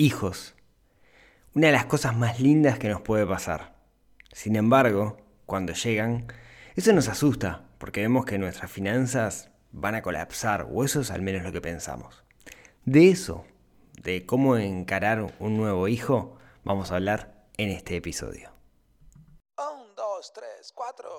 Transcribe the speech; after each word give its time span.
hijos. 0.00 0.54
Una 1.54 1.66
de 1.66 1.74
las 1.74 1.84
cosas 1.84 2.16
más 2.16 2.40
lindas 2.40 2.78
que 2.78 2.88
nos 2.88 3.02
puede 3.02 3.26
pasar. 3.26 3.74
Sin 4.32 4.56
embargo, 4.56 5.18
cuando 5.44 5.74
llegan, 5.74 6.26
eso 6.74 6.92
nos 6.94 7.08
asusta 7.08 7.66
porque 7.76 8.00
vemos 8.00 8.24
que 8.24 8.38
nuestras 8.38 8.70
finanzas 8.70 9.50
van 9.72 9.94
a 9.94 10.02
colapsar, 10.02 10.66
o 10.70 10.84
eso 10.84 11.00
es 11.02 11.10
al 11.10 11.20
menos 11.22 11.42
lo 11.42 11.52
que 11.52 11.60
pensamos. 11.60 12.24
De 12.84 13.10
eso, 13.10 13.44
de 14.02 14.24
cómo 14.24 14.56
encarar 14.56 15.34
un 15.38 15.56
nuevo 15.58 15.86
hijo, 15.86 16.38
vamos 16.64 16.90
a 16.90 16.96
hablar 16.96 17.44
en 17.58 17.68
este 17.68 17.96
episodio. 17.96 18.50
Un, 19.58 19.94
dos, 19.94 20.32
tres, 20.32 20.72
cuatro. 20.74 21.18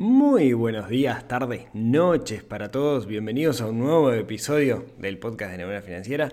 Muy 0.00 0.52
buenos 0.52 0.88
días, 0.88 1.26
tardes, 1.26 1.66
noches 1.72 2.44
para 2.44 2.70
todos. 2.70 3.06
Bienvenidos 3.06 3.60
a 3.60 3.66
un 3.66 3.80
nuevo 3.80 4.12
episodio 4.12 4.86
del 4.96 5.18
podcast 5.18 5.50
de 5.50 5.58
Neurona 5.58 5.82
Financiera. 5.82 6.30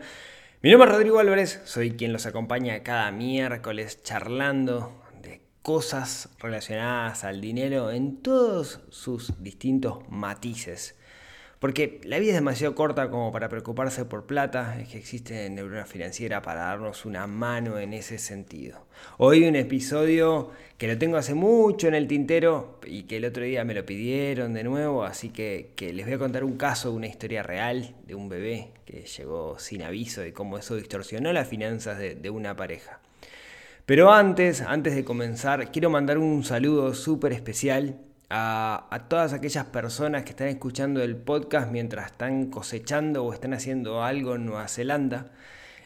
Mi 0.61 0.69
nombre 0.69 0.88
es 0.88 0.95
Rodrigo 0.95 1.17
Álvarez, 1.17 1.63
soy 1.66 1.93
quien 1.93 2.13
los 2.13 2.27
acompaña 2.27 2.83
cada 2.83 3.09
miércoles 3.09 4.03
charlando 4.03 5.02
de 5.23 5.41
cosas 5.63 6.30
relacionadas 6.38 7.23
al 7.23 7.41
dinero 7.41 7.89
en 7.89 8.21
todos 8.21 8.81
sus 8.91 9.41
distintos 9.41 10.08
matices. 10.09 10.95
Porque 11.66 11.99
la 12.03 12.19
vida 12.19 12.30
es 12.30 12.35
demasiado 12.35 12.75
corta 12.75 13.09
como 13.09 13.31
para 13.31 13.49
preocuparse 13.49 14.05
por 14.05 14.27
plata, 14.27 14.80
es 14.80 14.88
que 14.88 14.99
existe 14.99 15.49
Neurona 15.49 15.88
Financiera 15.88 16.44
para 16.44 16.66
darnos 16.66 17.05
una 17.05 17.25
mano 17.25 17.80
en 17.80 17.94
ese 17.94 18.19
sentido. 18.19 18.85
Hoy 19.17 19.47
un 19.47 19.55
episodio 19.55 20.52
que 20.77 20.88
lo 20.88 20.95
tengo 20.99 21.17
hace 21.17 21.33
mucho 21.33 21.88
en 21.88 21.95
el 21.95 22.08
tintero 22.08 22.80
y 22.86 23.05
que 23.05 23.17
el 23.17 23.25
otro 23.25 23.43
día 23.43 23.66
me 23.66 23.73
lo 23.73 23.83
pidieron 23.83 24.53
de 24.53 24.63
nuevo, 24.63 25.05
así 25.05 25.30
que, 25.30 25.71
que 25.75 25.91
les 25.91 26.05
voy 26.05 26.13
a 26.13 26.19
contar 26.19 26.43
un 26.43 26.55
caso, 26.55 26.91
una 26.91 27.08
historia 27.08 27.41
real 27.41 27.95
de 28.05 28.13
un 28.13 28.30
bebé 28.30 28.69
que 28.86 29.02
llegó 29.02 29.58
sin 29.58 29.81
aviso 29.81 30.21
de 30.21 30.33
cómo 30.33 30.59
eso 30.59 30.75
distorsionó 30.75 31.33
las 31.33 31.47
finanzas 31.47 31.97
de, 31.97 32.13
de 32.13 32.30
una 32.30 32.55
pareja. 32.55 32.99
Pero 33.88 34.11
antes, 34.11 34.61
antes 34.61 34.93
de 34.93 35.03
comenzar, 35.03 35.71
quiero 35.71 35.89
mandar 35.89 36.19
un 36.19 36.43
saludo 36.43 36.93
súper 36.93 37.33
especial 37.33 37.97
a, 38.29 38.87
a, 38.89 39.07
todas 39.07 39.33
aquellas 39.33 39.65
personas 39.65 40.23
que 40.23 40.31
están 40.31 40.47
escuchando 40.47 41.01
el 41.03 41.15
podcast 41.15 41.71
mientras 41.71 42.07
están 42.11 42.47
cosechando 42.47 43.23
o 43.23 43.33
están 43.33 43.53
haciendo 43.53 44.03
algo 44.03 44.35
en 44.35 44.45
Nueva 44.45 44.67
Zelanda. 44.67 45.31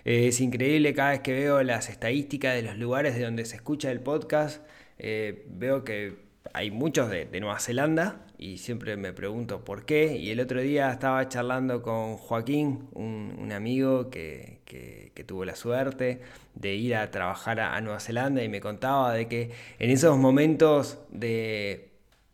Eh, 0.06 0.28
es 0.30 0.42
increíble 0.42 0.94
cada 0.94 1.12
vez 1.12 1.22
que 1.22 1.34
veo 1.34 1.62
las 1.64 1.90
estadísticas 1.90 2.56
de 2.56 2.64
los 2.64 2.78
lugares 2.78 3.16
de 3.16 3.24
donde 3.24 3.46
se 3.46 3.56
escucha 3.58 3.92
el 3.92 4.00
podcast. 4.02 4.64
eh, 4.98 5.46
veo 5.50 5.84
que 5.84 6.30
hay 6.54 6.72
muchos 6.72 7.10
de, 7.10 7.26
de 7.26 7.40
Nueva 7.40 7.60
Zelanda 7.60 8.26
y 8.38 8.58
siempre 8.58 8.98
me 8.98 9.14
pregunto 9.14 9.64
por 9.64 9.86
qué. 9.86 10.18
Y 10.18 10.32
el 10.32 10.40
otro 10.40 10.62
día 10.62 10.92
estaba 10.92 11.28
charlando 11.30 11.82
con 11.82 12.18
Joaquín, 12.18 12.88
un, 12.94 13.36
un 13.38 13.52
amigo 13.52 14.10
que, 14.10 14.60
que, 14.66 15.12
tuvo 15.28 15.44
la 15.46 15.56
suerte 15.56 16.22
de 16.56 16.76
ir 16.76 16.96
a 16.96 17.12
trabajar 17.12 17.60
a 17.60 17.80
Nueva 17.82 18.00
Zelanda 18.00 18.42
y 18.42 18.50
me 18.50 18.62
contaba 18.62 19.14
de 19.14 19.28
que 19.28 19.52
en 19.78 19.92
esos 19.92 20.18
momentos 20.18 20.98
de 21.12 21.89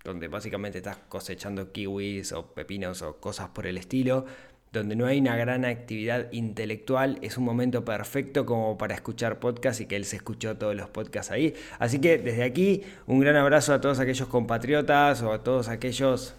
donde 0.06 0.30
básicamente 0.30 0.78
estás 0.78 0.98
cosechando 1.10 1.74
kiwis 1.74 2.32
o 2.32 2.54
pepinos 2.54 3.02
o 3.02 3.18
cosas 3.18 3.50
por 3.50 3.68
el 3.68 3.78
estilo, 3.78 4.26
donde 4.72 4.96
no 4.96 5.06
hay 5.08 5.20
una 5.20 5.36
gran 5.36 5.66
actividad 5.66 6.32
intelectual, 6.32 7.18
es 7.22 7.38
un 7.38 7.46
momento 7.46 7.84
perfecto 7.84 8.46
como 8.46 8.78
para 8.78 8.94
escuchar 8.94 9.40
podcasts 9.40 9.82
y 9.82 9.88
que 9.88 9.96
él 9.96 10.06
se 10.06 10.18
escuchó 10.18 10.58
todos 10.58 10.76
los 10.76 10.90
podcasts 10.90 11.32
ahí. 11.32 11.56
Así 11.80 12.00
que 12.00 12.18
desde 12.18 12.44
aquí 12.44 12.84
un 13.08 13.20
gran 13.20 13.36
abrazo 13.36 13.74
a 13.74 13.82
todos 13.82 14.00
aquellos 14.00 14.28
compatriotas 14.28 15.22
o 15.24 15.32
a 15.32 15.44
todos 15.44 15.70
aquellos 15.70 16.36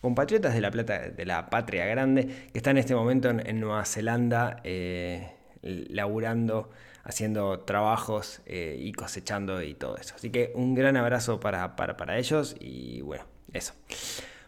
compatriotas 0.00 0.54
de 0.54 0.60
la, 0.60 0.70
plata, 0.70 1.08
de 1.08 1.26
la 1.26 1.50
patria 1.50 1.86
grande 1.86 2.26
que 2.52 2.58
están 2.58 2.76
en 2.76 2.80
este 2.80 2.94
momento 2.94 3.30
en, 3.30 3.60
Nueva 3.60 3.84
Zelanda 3.84 4.60
eh, 4.62 5.32
laburando 5.62 6.70
haciendo 7.08 7.60
trabajos 7.60 8.42
eh, 8.46 8.76
y 8.78 8.92
cosechando 8.92 9.62
y 9.62 9.74
todo 9.74 9.96
eso. 9.96 10.14
Así 10.14 10.30
que 10.30 10.52
un 10.54 10.74
gran 10.74 10.96
abrazo 10.96 11.40
para, 11.40 11.74
para, 11.74 11.96
para 11.96 12.18
ellos 12.18 12.54
y 12.60 13.00
bueno, 13.00 13.24
eso. 13.52 13.72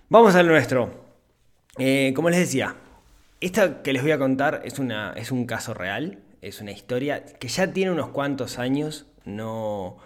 Vamos 0.09 0.35
al 0.35 0.47
nuestro. 0.47 0.91
Eh, 1.79 2.13
como 2.15 2.31
les 2.31 2.39
decía, 2.39 2.77
esta 3.41 3.83
que 3.83 3.93
les 3.93 4.03
voy 4.03 4.13
a 4.13 4.19
contar 4.19 4.61
es, 4.65 4.79
una, 4.79 5.13
es 5.17 5.33
un 5.33 5.47
caso 5.47 5.73
real, 5.73 6.19
es 6.43 6.61
una 6.61 6.73
historia 6.73 7.25
que 7.25 7.49
ya 7.49 7.73
tiene 7.73 7.91
unos 7.93 8.11
cuantos 8.11 8.59
años, 8.59 9.07
no... 9.25 9.97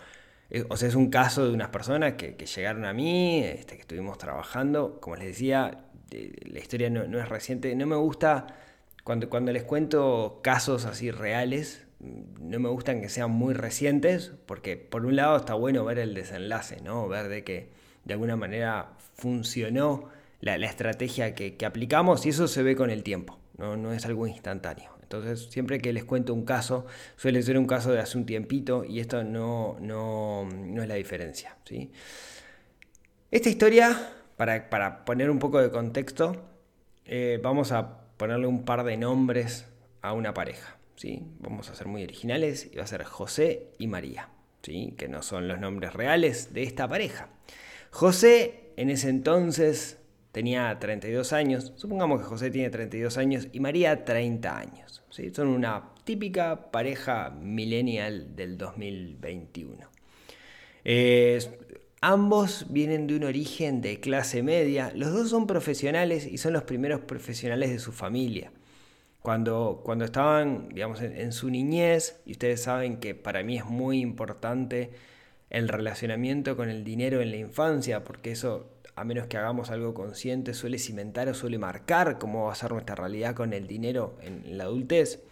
eh, 0.51 0.65
O 0.69 0.77
sea, 0.77 0.89
es 0.89 0.95
un 0.95 1.11
caso 1.11 1.47
de 1.47 1.53
unas 1.53 1.71
personas 1.71 2.15
que, 2.15 2.37
llegaron 2.47 2.85
a 2.85 2.93
mí, 2.93 3.43
este, 3.43 3.75
que 3.77 3.81
estuvimos 3.83 4.19
trabajando. 4.19 5.01
Como 5.01 5.17
les 5.17 5.27
decía, 5.27 5.87
la 6.11 6.59
historia 6.61 6.91
no, 6.91 7.07
no 7.09 7.19
es 7.19 7.29
reciente. 7.29 7.75
No 7.75 7.87
me 7.87 7.97
gusta 7.97 8.47
cuando, 9.05 9.29
cuando 9.29 9.53
les 9.53 9.65
cuento 9.65 10.41
casos 10.43 10.85
así 10.87 11.11
reales, 11.11 11.84
no 12.41 12.59
me 12.59 12.69
gustan 12.69 13.01
que 13.01 13.09
sean 13.09 13.31
muy 13.31 13.55
recientes, 13.55 14.33
porque 14.47 14.77
por 14.77 15.07
un 15.07 15.17
lado 15.17 15.37
está 15.37 15.55
bueno 15.55 15.85
ver 15.85 15.99
el 15.99 16.15
desenlace, 16.15 16.81
¿no? 16.83 17.09
Ver 17.09 17.29
de 17.29 17.45
que 17.45 17.69
de 18.05 18.15
alguna 18.15 18.37
manera 18.37 18.93
funcionó 19.15 20.09
la, 20.41 20.57
estrategia 20.57 21.35
que, 21.35 21.57
que, 21.57 21.67
aplicamos 21.67 22.27
y 22.27 22.31
eso 22.31 22.49
se 22.49 22.63
ve 22.63 22.77
con 22.77 22.91
el 22.91 23.03
tiempo, 23.03 23.39
¿no? 23.57 23.77
no 23.77 23.93
es 23.93 24.05
algo 24.05 24.27
instantáneo. 24.27 24.91
Entonces, 25.03 25.49
siempre 25.51 25.79
que 25.81 25.93
les 25.93 26.05
cuento 26.05 26.35
un 26.35 26.45
caso, 26.45 26.87
suele 27.17 27.43
ser 27.43 27.57
un 27.59 27.67
caso 27.67 27.93
de 27.93 28.01
hace 28.01 28.19
un 28.19 28.27
tiempito 28.27 28.85
y 28.85 29.01
esto 29.01 29.23
no, 29.23 29.77
no, 29.81 30.49
no 30.51 30.83
es 30.83 30.89
la 30.89 30.95
diferencia, 30.97 31.57
¿sí? 31.65 31.91
Esta 33.31 33.49
historia, 33.49 34.11
para, 34.37 34.71
para 34.71 35.05
poner 35.05 35.31
un 35.31 35.39
poco 35.39 35.61
de 35.61 35.71
contexto, 35.71 36.37
eh, 37.05 37.41
vamos 37.43 37.73
a 37.73 38.01
ponerle 38.17 38.47
un 38.47 38.65
par 38.65 38.85
de 38.85 38.97
nombres 38.97 39.67
a 40.03 40.13
una 40.13 40.35
pareja. 40.35 40.77
¿Sí? 40.97 41.23
Vamos 41.41 41.71
a 41.71 41.75
ser 41.75 41.87
muy 41.87 42.03
originales 42.03 42.69
y 42.73 42.77
va 42.77 42.85
a 42.85 42.87
ser 42.87 43.05
José 43.05 43.69
y 43.79 43.87
María, 43.87 44.29
¿sí? 44.63 44.95
que 44.97 45.09
no 45.09 45.23
son 45.23 45.49
los 45.49 45.59
nombres 45.59 45.93
reales 45.93 46.53
de 46.53 46.63
esta 46.63 46.89
pareja. 46.89 47.29
José 47.91 48.73
en 48.77 48.91
ese 48.91 49.09
entonces 49.09 49.99
tenía 50.33 50.77
32 50.79 51.33
años, 51.33 51.73
supongamos 51.77 52.21
que 52.21 52.27
José 52.27 52.51
tiene 52.51 52.71
32 52.71 53.17
años 53.19 53.49
y 53.53 53.61
María 53.61 54.05
30 54.05 54.59
años. 54.59 55.03
Son 55.33 55.47
una 55.47 55.91
típica 56.03 56.73
pareja 56.73 57.31
millennial 57.31 58.35
del 58.35 58.59
2021. 58.59 59.89
Eh, 60.85 61.39
ambos 62.01 62.67
vienen 62.71 63.07
de 63.07 63.17
un 63.17 63.23
origen 63.23 63.81
de 63.81 64.01
clase 64.01 64.43
media, 64.43 64.91
los 64.93 65.13
dos 65.13 65.31
son 65.31 65.47
profesionales 65.47 66.27
y 66.27 66.39
son 66.39 66.53
los 66.53 66.65
primeros 66.65 67.03
profesionales 67.03 67.71
de 67.71 67.79
su 67.79 67.93
familia 67.93 68.51
cuando, 69.25 69.81
cuando 69.83 70.05
estaban, 70.05 70.69
digamos, 70.69 71.01
en, 71.01 71.33
su 71.33 71.49
niñez, 71.49 72.21
y 72.27 72.33
ustedes 72.33 72.61
saben 72.61 72.99
que 72.99 73.15
para 73.15 73.43
mí 73.43 73.57
es 73.57 73.65
muy 73.65 74.01
importante 74.01 74.91
el 75.49 75.69
relacionamiento 75.69 76.59
con 76.59 76.69
el 76.69 76.85
dinero 76.85 77.23
en 77.23 77.31
la 77.31 77.39
infancia, 77.39 78.05
porque 78.05 78.33
eso, 78.33 78.69
a 78.97 79.03
menos 79.05 79.27
que 79.27 79.39
hagamos 79.39 79.71
algo 79.71 79.95
consciente, 79.95 80.53
suele 80.53 80.77
cimentar 80.77 81.27
o 81.31 81.33
suele 81.33 81.57
marcar 81.57 82.19
cómo 82.19 82.45
va 82.45 82.53
a 82.53 82.55
ser 82.55 82.73
nuestra 82.73 82.97
realidad 82.97 83.35
con 83.35 83.55
el 83.55 83.67
dinero 83.67 84.19
en, 84.21 84.59
la 84.59 84.65
adultez. 84.65 85.23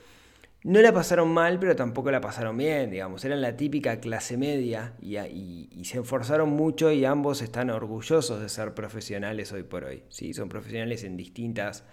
No 0.62 0.80
la 0.80 0.94
pasaron 0.94 1.28
mal, 1.28 1.58
pero 1.58 1.76
tampoco 1.76 2.10
la 2.10 2.22
pasaron 2.22 2.56
bien, 2.56 2.90
digamos. 2.90 3.22
Eran 3.26 3.42
la 3.42 3.58
típica 3.58 4.00
clase 4.00 4.38
media 4.38 4.94
y, 5.02 5.18
y, 5.18 5.68
y, 5.70 5.84
se 5.84 5.98
esforzaron 5.98 6.48
mucho 6.48 6.90
y 6.92 7.04
ambos 7.04 7.42
están 7.42 7.68
orgullosos 7.68 8.40
de 8.40 8.48
ser 8.48 8.72
profesionales 8.72 9.52
hoy 9.52 9.64
por 9.64 9.84
hoy. 9.84 10.04
¿sí? 10.08 10.32
Son 10.32 10.48
profesionales 10.48 11.04
en 11.04 11.18
distintas 11.18 11.84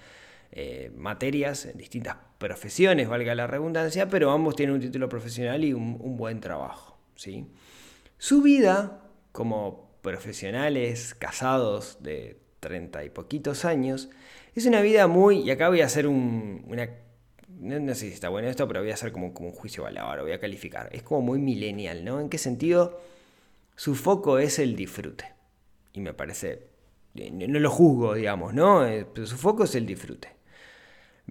eh, 0.51 0.91
materias, 0.95 1.65
en 1.65 1.77
distintas 1.77 2.17
profesiones, 2.37 3.07
valga 3.07 3.35
la 3.35 3.47
redundancia, 3.47 4.09
pero 4.09 4.31
ambos 4.31 4.55
tienen 4.55 4.75
un 4.75 4.81
título 4.81 5.09
profesional 5.09 5.63
y 5.63 5.73
un, 5.73 6.17
buen 6.17 6.39
trabajo. 6.39 6.97
¿sí? 7.15 7.45
Su 8.17 8.41
vida 8.41 9.01
como 9.31 9.89
profesionales 10.01 11.13
casados 11.13 12.01
de 12.01 12.39
treinta 12.59 13.03
y 13.03 13.09
poquitos 13.09 13.65
años 13.65 14.09
es 14.55 14.65
una 14.65 14.81
vida 14.81 15.07
muy, 15.07 15.39
y 15.41 15.51
acá 15.51 15.69
voy 15.69 15.81
a 15.81 15.85
hacer 15.85 16.07
un, 16.07 16.65
una, 16.67 16.89
no, 17.59 17.93
sé 17.93 18.07
si 18.07 18.13
está 18.13 18.29
bueno 18.29 18.47
esto, 18.49 18.67
pero 18.67 18.81
voy 18.81 18.91
a 18.91 18.95
hacer 18.95 19.11
como, 19.11 19.33
como 19.33 19.49
un 19.49 19.55
juicio 19.55 19.83
valor, 19.83 20.21
voy 20.21 20.31
a 20.31 20.39
calificar, 20.39 20.89
es 20.91 21.03
como 21.03 21.21
muy 21.21 21.39
millennial, 21.39 22.03
¿no? 22.03 22.19
¿En 22.19 22.29
qué 22.29 22.37
sentido? 22.37 22.99
Su 23.75 23.95
foco 23.95 24.39
es 24.39 24.59
el 24.59 24.75
disfrute. 24.75 25.25
Y 25.93 26.01
me 26.01 26.13
parece 26.13 26.69
no 27.13 27.59
lo 27.59 27.69
juzgo, 27.69 28.13
digamos, 28.13 28.53
¿no? 28.53 28.85
Eh, 28.85 29.05
pero 29.13 29.27
su 29.27 29.37
foco 29.37 29.63
es 29.63 29.75
el 29.75 29.85
disfrute. 29.85 30.29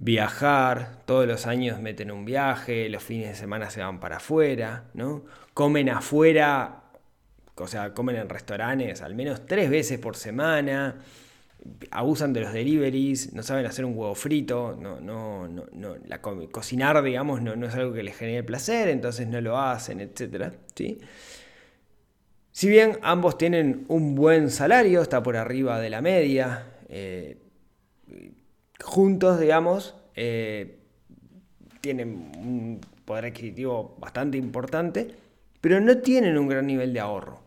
Viajar, 0.00 1.02
todos 1.06 1.26
los 1.26 1.46
años 1.46 1.80
meten 1.80 2.12
un 2.12 2.24
viaje, 2.24 2.88
los 2.88 3.02
fines 3.02 3.30
de 3.30 3.34
semana 3.34 3.68
se 3.68 3.80
van 3.80 3.98
para 3.98 4.18
afuera, 4.18 4.84
¿no? 4.94 5.24
Comen 5.54 5.88
afuera, 5.90 6.82
o 7.56 7.66
sea, 7.66 7.94
comen 7.94 8.16
en 8.16 8.28
restaurantes 8.28 9.02
al 9.02 9.14
menos 9.16 9.46
tres 9.46 9.68
veces 9.70 9.98
por 9.98 10.14
semana, 10.16 10.96
abusan 11.90 12.32
de 12.32 12.42
los 12.42 12.52
deliveries, 12.52 13.32
no 13.34 13.42
saben 13.42 13.66
hacer 13.66 13.84
un 13.84 13.96
huevo 13.96 14.14
frito, 14.14 14.76
no, 14.80 15.00
no, 15.00 15.48
no, 15.48 15.66
no 15.72 15.96
la 16.06 16.22
co- 16.22 16.48
cocinar, 16.50 17.02
digamos, 17.02 17.42
no, 17.42 17.56
no 17.56 17.66
es 17.66 17.74
algo 17.74 17.92
que 17.92 18.04
les 18.04 18.16
genere 18.16 18.44
placer, 18.44 18.88
entonces 18.88 19.26
no 19.26 19.40
lo 19.40 19.58
hacen, 19.58 20.00
etc. 20.00 20.52
¿sí? 20.76 20.98
Si 22.52 22.68
bien 22.68 22.98
ambos 23.02 23.38
tienen 23.38 23.84
un 23.88 24.14
buen 24.14 24.50
salario, 24.50 25.02
está 25.02 25.22
por 25.22 25.36
arriba 25.36 25.78
de 25.80 25.90
la 25.90 26.00
media, 26.00 26.66
eh, 26.88 27.36
juntos, 28.82 29.40
digamos, 29.40 29.94
eh, 30.14 30.78
tienen 31.80 32.32
un 32.38 32.80
poder 33.04 33.26
adquisitivo 33.26 33.96
bastante 33.98 34.38
importante, 34.38 35.14
pero 35.60 35.80
no 35.80 35.98
tienen 35.98 36.38
un 36.38 36.48
gran 36.48 36.66
nivel 36.66 36.92
de 36.92 37.00
ahorro. 37.00 37.40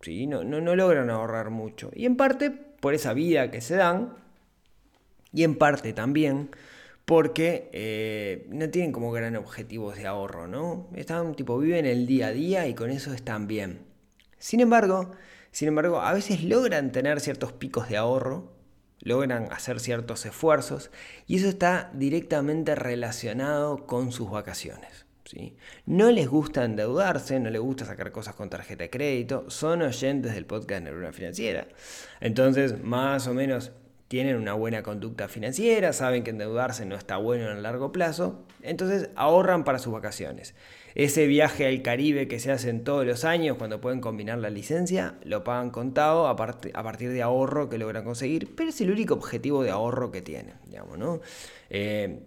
¿sí? 0.00 0.26
No, 0.26 0.44
no, 0.44 0.60
no 0.60 0.76
logran 0.76 1.10
ahorrar 1.10 1.50
mucho. 1.50 1.90
Y 1.94 2.06
en 2.06 2.16
parte 2.16 2.50
por 2.50 2.94
esa 2.94 3.12
vida 3.12 3.50
que 3.50 3.60
se 3.60 3.76
dan, 3.76 4.14
y 5.32 5.44
en 5.44 5.56
parte 5.56 5.92
también 5.92 6.50
porque 7.04 7.68
eh, 7.72 8.46
no 8.50 8.68
tienen 8.70 8.92
como 8.92 9.10
gran 9.10 9.36
objetivos 9.36 9.96
de 9.96 10.06
ahorro, 10.06 10.46
¿no? 10.46 10.88
Están 10.94 11.34
tipo, 11.34 11.58
viven 11.58 11.84
el 11.86 12.06
día 12.06 12.28
a 12.28 12.32
día 12.32 12.68
y 12.68 12.74
con 12.74 12.90
eso 12.90 13.12
están 13.12 13.46
bien. 13.46 13.80
Sin 14.38 14.60
embargo, 14.60 15.10
sin 15.50 15.68
embargo, 15.68 16.00
a 16.00 16.12
veces 16.12 16.44
logran 16.44 16.92
tener 16.92 17.20
ciertos 17.20 17.52
picos 17.52 17.88
de 17.88 17.96
ahorro, 17.96 18.51
logran 19.02 19.52
hacer 19.52 19.80
ciertos 19.80 20.24
esfuerzos 20.24 20.90
y 21.26 21.36
eso 21.36 21.48
está 21.48 21.90
directamente 21.92 22.74
relacionado 22.74 23.86
con 23.86 24.12
sus 24.12 24.30
vacaciones. 24.30 25.06
¿sí? 25.24 25.56
No 25.86 26.10
les 26.10 26.28
gusta 26.28 26.64
endeudarse, 26.64 27.38
no 27.40 27.50
les 27.50 27.60
gusta 27.60 27.84
sacar 27.84 28.12
cosas 28.12 28.34
con 28.34 28.48
tarjeta 28.48 28.84
de 28.84 28.90
crédito, 28.90 29.50
son 29.50 29.82
oyentes 29.82 30.34
del 30.34 30.46
podcast 30.46 30.84
Neurona 30.84 31.12
Financiera. 31.12 31.66
Entonces, 32.20 32.82
más 32.82 33.26
o 33.26 33.34
menos 33.34 33.72
tienen 34.06 34.36
una 34.36 34.52
buena 34.52 34.82
conducta 34.82 35.26
financiera, 35.26 35.92
saben 35.92 36.22
que 36.22 36.30
endeudarse 36.30 36.84
no 36.84 36.96
está 36.96 37.16
bueno 37.16 37.50
en 37.50 37.56
el 37.56 37.62
largo 37.62 37.92
plazo, 37.92 38.44
entonces 38.60 39.08
ahorran 39.16 39.64
para 39.64 39.78
sus 39.78 39.92
vacaciones. 39.92 40.54
Ese 40.94 41.26
viaje 41.26 41.66
al 41.66 41.82
Caribe 41.82 42.28
que 42.28 42.38
se 42.38 42.52
hacen 42.52 42.84
todos 42.84 43.06
los 43.06 43.24
años 43.24 43.56
cuando 43.56 43.80
pueden 43.80 44.00
combinar 44.00 44.38
la 44.38 44.50
licencia, 44.50 45.14
lo 45.24 45.44
pagan 45.44 45.70
contado 45.70 46.26
a, 46.26 46.30
a 46.32 46.82
partir 46.82 47.10
de 47.10 47.22
ahorro 47.22 47.68
que 47.68 47.78
logran 47.78 48.04
conseguir, 48.04 48.54
pero 48.54 48.70
es 48.70 48.80
el 48.80 48.90
único 48.90 49.14
objetivo 49.14 49.62
de 49.62 49.70
ahorro 49.70 50.10
que 50.10 50.22
tienen, 50.22 50.54
digamos, 50.66 50.98
¿no? 50.98 51.20
Eh, 51.70 52.20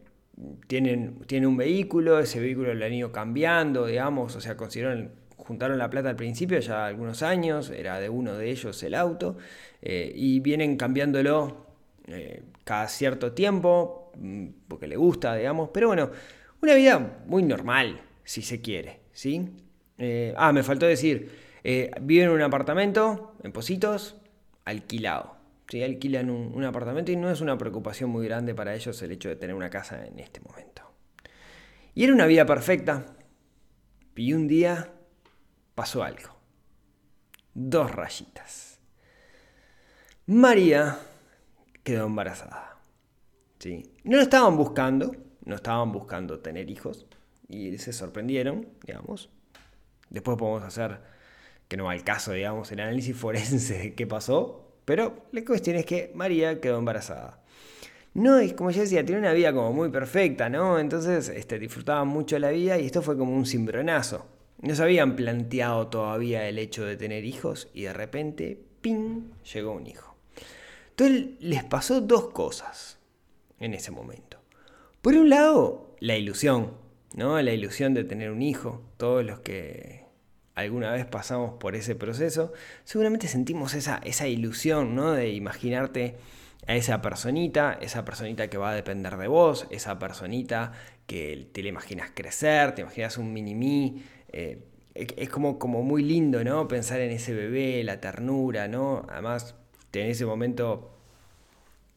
tienen, 0.68 1.20
tienen 1.28 1.48
un 1.48 1.58
vehículo, 1.58 2.20
ese 2.20 2.40
vehículo 2.40 2.74
lo 2.74 2.86
han 2.86 2.94
ido 2.94 3.12
cambiando, 3.12 3.86
digamos, 3.86 4.36
o 4.36 4.42
sea, 4.42 4.58
consiguieron, 4.58 5.12
juntaron 5.38 5.78
la 5.78 5.90
plata 5.90 6.10
al 6.10 6.16
principio, 6.16 6.60
ya 6.60 6.86
algunos 6.86 7.24
años, 7.24 7.70
era 7.70 8.00
de 8.00 8.10
uno 8.10 8.34
de 8.34 8.50
ellos 8.50 8.82
el 8.84 8.96
auto, 8.96 9.38
eh, 9.82 10.12
y 10.14 10.40
vienen 10.42 10.78
cambiándolo 10.78 11.66
eh, 12.08 12.44
cada 12.64 12.88
cierto 12.88 13.32
tiempo, 13.32 14.12
mm, 14.18 14.48
porque 14.68 14.88
le 14.88 14.98
gusta, 14.98 15.36
digamos, 15.36 15.70
pero 15.74 15.88
bueno, 15.88 16.10
una 16.62 16.74
vida 16.74 17.22
muy 17.28 17.44
normal, 17.44 18.02
si 18.26 18.42
se 18.42 18.60
quiere, 18.60 19.00
¿sí? 19.14 19.50
Eh, 19.98 20.34
ah, 20.36 20.52
me 20.52 20.64
faltó 20.64 20.86
decir, 20.86 21.32
eh, 21.64 21.92
viven 22.02 22.26
en 22.26 22.32
un 22.32 22.42
apartamento, 22.42 23.36
en 23.44 23.54
Positos, 23.54 24.18
alquilado. 24.66 25.38
¿sí? 25.70 25.82
Alquilan 25.82 26.30
un, 26.30 26.54
un 26.54 26.64
apartamento 26.66 27.12
y 27.12 27.16
no 27.16 27.32
es 27.32 27.40
una 27.40 27.58
preocupación 27.58 28.10
muy 28.10 28.26
grande 28.26 28.54
para 28.54 28.76
ellos 28.76 29.02
el 29.02 29.12
hecho 29.12 29.30
de 29.30 29.36
tener 29.36 29.56
una 29.56 29.70
casa 29.70 30.06
en 30.06 30.20
este 30.20 30.42
momento. 30.42 30.82
Y 31.94 32.04
era 32.04 32.14
una 32.14 32.26
vida 32.26 32.46
perfecta. 32.46 33.06
Y 34.16 34.34
un 34.34 34.48
día 34.48 34.92
pasó 35.76 36.04
algo. 36.04 36.36
Dos 37.54 37.92
rayitas. 37.92 38.80
María 40.26 41.00
quedó 41.84 42.08
embarazada. 42.08 42.80
¿sí? 43.60 43.94
No 44.04 44.18
lo 44.18 44.24
estaban 44.24 44.58
buscando, 44.58 45.16
no 45.46 45.56
estaban 45.56 45.92
buscando 45.92 46.40
tener 46.40 46.70
hijos 46.70 47.06
y 47.48 47.78
se 47.78 47.94
sorprendieron, 47.94 48.68
digamos. 48.86 49.30
Después 50.10 50.38
podemos 50.38 50.64
hacer, 50.64 51.00
que 51.68 51.78
no 51.78 51.86
va 51.86 51.92
al 51.92 52.04
caso, 52.04 52.32
digamos, 52.32 52.72
el 52.72 52.80
análisis 52.80 53.16
forense 53.18 53.78
de 53.78 53.96
qué 53.96 54.08
pasó, 54.08 54.76
pero 54.86 55.28
la 55.32 55.44
cuestión 55.44 55.76
es 55.76 55.86
que 55.86 56.12
María 56.16 56.62
quedó 56.62 56.78
embarazada. 56.78 57.42
No, 58.14 58.38
es 58.40 58.54
como 58.54 58.72
ya 58.72 58.82
decía, 58.82 59.06
tiene 59.06 59.20
una 59.20 59.34
vida 59.34 59.52
como 59.52 59.74
muy 59.74 59.90
perfecta, 59.90 60.48
¿no? 60.48 60.80
Entonces 60.80 61.28
este, 61.28 61.60
disfrutaban 61.60 62.08
mucho 62.08 62.40
la 62.40 62.50
vida 62.50 62.80
y 62.80 62.86
esto 62.86 63.02
fue 63.02 63.18
como 63.18 63.36
un 63.36 63.46
cimbronazo. 63.46 64.26
No 64.62 64.74
se 64.74 64.84
habían 64.84 65.18
planteado 65.18 65.88
todavía 65.88 66.48
el 66.48 66.58
hecho 66.58 66.86
de 66.86 66.96
tener 66.96 67.26
hijos 67.26 67.68
y 67.74 67.84
de 67.84 67.94
repente, 67.94 68.58
¡ping!, 68.80 69.32
llegó 69.54 69.74
un 69.74 69.86
hijo. 69.86 70.16
Entonces 70.92 71.28
les 71.42 71.66
pasó 71.66 72.00
dos 72.00 72.30
cosas 72.30 73.00
en 73.60 73.74
ese 73.74 73.92
momento. 73.92 74.40
Por 75.02 75.16
un 75.16 75.30
lado, 75.30 75.96
la 76.00 76.16
ilusión, 76.16 76.72
¿no? 77.16 77.42
La 77.42 77.52
ilusión 77.52 77.94
de 77.94 78.04
tener 78.04 78.32
un 78.32 78.42
hijo. 78.42 78.84
Todos 78.98 79.26
los 79.26 79.40
que 79.40 80.06
alguna 80.54 80.92
vez 80.92 81.06
pasamos 81.06 81.56
por 81.60 81.76
ese 81.76 81.96
proceso, 81.96 82.54
seguramente 82.84 83.28
sentimos 83.28 83.74
esa, 83.74 84.00
esa 84.04 84.28
ilusión, 84.28 84.96
¿no? 84.96 85.14
De 85.14 85.32
imaginarte 85.32 86.16
a 86.68 86.76
esa 86.76 87.02
personita, 87.02 87.78
esa 87.82 88.06
personita 88.06 88.50
que 88.50 88.58
va 88.58 88.72
a 88.72 88.76
depender 88.76 89.18
de 89.18 89.28
vos, 89.28 89.68
esa 89.70 90.00
personita 90.00 90.74
que 91.08 91.50
te 91.52 91.62
la 91.64 91.70
imaginas 91.70 92.12
crecer, 92.14 92.74
te 92.74 92.82
imaginas 92.82 93.18
un 93.18 93.34
mini-mí. 93.34 94.04
Eh, 94.32 94.60
es 94.96 95.30
como, 95.30 95.60
como 95.60 95.84
muy 95.84 96.04
lindo, 96.04 96.44
¿no? 96.44 96.68
Pensar 96.68 97.02
en 97.02 97.12
ese 97.12 97.34
bebé, 97.34 97.84
la 97.84 98.00
ternura, 98.00 98.68
¿no? 98.68 99.06
Además, 99.10 99.56
en 99.94 100.08
ese 100.08 100.26
momento 100.26 100.92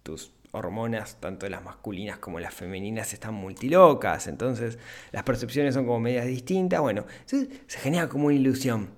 tus 0.03 0.33
hormonas, 0.53 1.21
tanto 1.21 1.49
las 1.49 1.63
masculinas 1.63 2.19
como 2.19 2.41
las 2.41 2.55
femeninas, 2.55 3.13
están 3.13 3.35
multilocas, 3.35 4.27
entonces 4.27 4.79
las 5.13 5.23
percepciones 5.23 5.75
son 5.75 5.85
como 5.87 6.01
medias 6.01 6.27
distintas, 6.27 6.81
bueno, 6.81 7.07
se 7.27 7.79
genera 7.79 8.09
como 8.09 8.27
una 8.27 8.35
ilusión. 8.35 8.91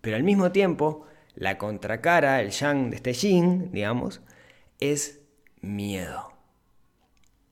Pero 0.00 0.16
al 0.16 0.24
mismo 0.24 0.52
tiempo, 0.52 1.06
la 1.34 1.58
contracara, 1.58 2.40
el 2.40 2.50
yang 2.50 2.90
de 2.90 2.96
este 2.96 3.12
yin, 3.12 3.70
digamos, 3.72 4.20
es 4.80 5.20
miedo. 5.60 6.32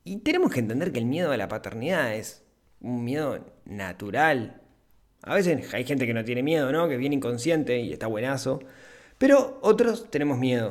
Y 0.04 0.18
tenemos 0.18 0.52
que 0.52 0.60
entender 0.60 0.92
que 0.92 0.98
el 0.98 1.06
miedo 1.06 1.30
a 1.32 1.36
la 1.36 1.48
paternidad 1.48 2.14
es 2.14 2.44
un 2.80 3.04
miedo 3.04 3.46
natural. 3.64 4.60
A 5.22 5.34
veces 5.34 5.72
hay 5.74 5.84
gente 5.84 6.06
que 6.06 6.14
no 6.14 6.24
tiene 6.24 6.42
miedo, 6.42 6.72
¿no? 6.72 6.88
Que 6.88 6.96
viene 6.96 7.16
inconsciente 7.16 7.78
y 7.78 7.92
está 7.92 8.06
buenazo. 8.06 8.60
Pero 9.18 9.58
otros 9.62 10.10
tenemos 10.10 10.38
miedo. 10.38 10.70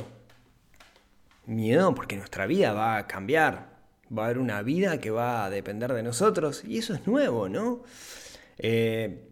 Miedo 1.50 1.96
porque 1.96 2.16
nuestra 2.16 2.46
vida 2.46 2.74
va 2.74 2.98
a 2.98 3.08
cambiar. 3.08 3.70
Va 4.16 4.24
a 4.24 4.26
haber 4.26 4.38
una 4.38 4.62
vida 4.62 5.00
que 5.00 5.12
va 5.12 5.46
a 5.46 5.50
depender 5.50 5.94
de 5.94 6.04
nosotros. 6.04 6.64
Y 6.64 6.78
eso 6.78 6.94
es 6.94 7.08
nuevo, 7.08 7.50
¿no? 7.50 7.84
Eh, 8.58 9.30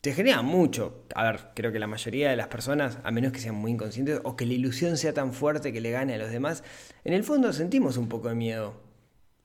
te 0.00 0.14
genera 0.14 0.42
mucho. 0.42 1.04
A 1.14 1.24
ver, 1.24 1.40
creo 1.54 1.72
que 1.72 1.78
la 1.78 1.86
mayoría 1.86 2.30
de 2.30 2.36
las 2.36 2.48
personas, 2.48 2.98
a 3.04 3.10
menos 3.10 3.32
que 3.32 3.38
sean 3.38 3.54
muy 3.54 3.70
inconscientes 3.70 4.20
o 4.24 4.34
que 4.34 4.46
la 4.46 4.54
ilusión 4.54 4.96
sea 4.96 5.12
tan 5.12 5.34
fuerte 5.34 5.72
que 5.72 5.80
le 5.80 5.90
gane 5.90 6.14
a 6.14 6.18
los 6.18 6.30
demás, 6.30 6.64
en 7.04 7.12
el 7.12 7.22
fondo 7.22 7.52
sentimos 7.52 7.96
un 7.98 8.08
poco 8.08 8.28
de 8.28 8.34
miedo. 8.34 8.74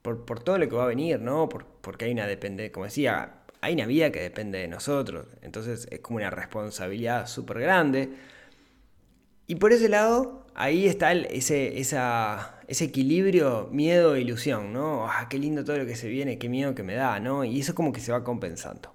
Por, 0.02 0.24
por 0.24 0.42
todo 0.44 0.58
lo 0.58 0.70
que 0.70 0.76
va 0.76 0.84
a 0.84 0.88
venir, 0.88 1.20
¿no? 1.20 1.50
Por, 1.50 1.66
porque 1.66 2.06
hay 2.06 2.12
una 2.12 2.28
dependencia, 2.28 2.72
como 2.72 2.86
decía, 2.86 3.42
hay 3.60 3.74
una 3.74 3.88
vida 3.88 4.12
que 4.12 4.22
depende 4.22 4.60
de 4.60 4.68
nosotros. 4.68 5.28
Entonces 5.42 5.88
es 5.92 6.00
como 6.00 6.18
una 6.18 6.30
responsabilidad 6.30 7.28
súper 7.28 7.60
grande. 7.60 8.12
Y 9.48 9.56
por 9.56 9.74
ese 9.74 9.90
lado, 9.90 10.45
ahí 10.56 10.88
está 10.88 11.14
ese, 11.14 11.80
ese 11.80 12.84
equilibrio 12.84 13.70
miedo 13.72 14.16
e 14.16 14.22
ilusión, 14.22 14.74
¿no? 14.74 15.08
Ah, 15.08 15.28
qué 15.30 15.38
lindo 15.38 15.64
todo 15.64 15.78
lo 15.78 15.86
que 15.86 15.96
se 15.96 16.08
viene, 16.08 16.40
qué 16.40 16.50
miedo 16.50 16.74
que 16.74 16.84
me 16.84 16.96
da, 16.96 17.20
¿no? 17.20 17.44
Y 17.44 17.60
eso 17.60 17.76
como 17.76 17.94
que 17.94 18.00
se 18.00 18.12
va 18.12 18.24
compensando. 18.24 18.94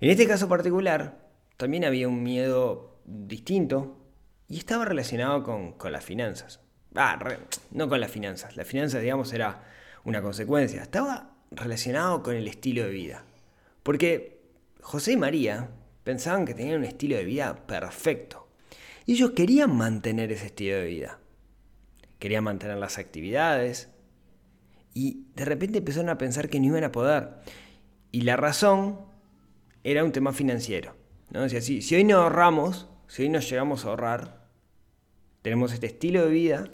En 0.00 0.10
este 0.10 0.26
caso 0.26 0.48
particular, 0.48 1.18
también 1.56 1.84
había 1.84 2.08
un 2.08 2.22
miedo 2.22 2.98
distinto 3.04 3.96
y 4.48 4.58
estaba 4.58 4.84
relacionado 4.84 5.42
con, 5.42 5.72
con 5.72 5.92
las 5.92 6.04
finanzas. 6.04 6.60
Ah, 6.94 7.18
no 7.70 7.88
con 7.88 8.00
las 8.00 8.10
finanzas. 8.10 8.56
Las 8.56 8.66
finanzas, 8.66 9.02
digamos, 9.02 9.32
era 9.32 9.62
una 10.04 10.22
consecuencia. 10.22 10.82
Estaba 10.82 11.30
relacionado 11.50 12.22
con 12.22 12.34
el 12.34 12.48
estilo 12.48 12.84
de 12.84 12.90
vida. 12.90 13.24
Porque 13.82 14.40
José 14.80 15.12
y 15.12 15.16
María 15.16 15.68
pensaban 16.04 16.44
que 16.44 16.54
tenían 16.54 16.78
un 16.78 16.84
estilo 16.84 17.16
de 17.16 17.24
vida 17.24 17.66
perfecto. 17.66 18.48
Y 19.06 19.14
ellos 19.14 19.32
querían 19.32 19.76
mantener 19.76 20.32
ese 20.32 20.46
estilo 20.46 20.76
de 20.76 20.86
vida. 20.86 21.18
Querían 22.18 22.44
mantener 22.44 22.76
las 22.76 22.98
actividades. 22.98 23.90
Y 24.94 25.26
de 25.34 25.44
repente 25.44 25.78
empezaron 25.78 26.10
a 26.10 26.18
pensar 26.18 26.48
que 26.48 26.60
no 26.60 26.66
iban 26.66 26.84
a 26.84 26.92
poder. 26.92 27.30
Y 28.12 28.22
la 28.22 28.36
razón 28.36 29.00
era 29.84 30.04
un 30.04 30.12
tema 30.12 30.32
financiero. 30.32 30.94
¿no? 31.30 31.48
Si, 31.48 31.82
si 31.82 31.94
hoy 31.94 32.04
no 32.04 32.18
ahorramos, 32.18 32.88
si 33.08 33.22
hoy 33.22 33.28
no 33.28 33.40
llegamos 33.40 33.84
a 33.84 33.88
ahorrar, 33.88 34.40
tenemos 35.42 35.72
este 35.72 35.86
estilo 35.86 36.24
de 36.24 36.30
vida 36.30 36.70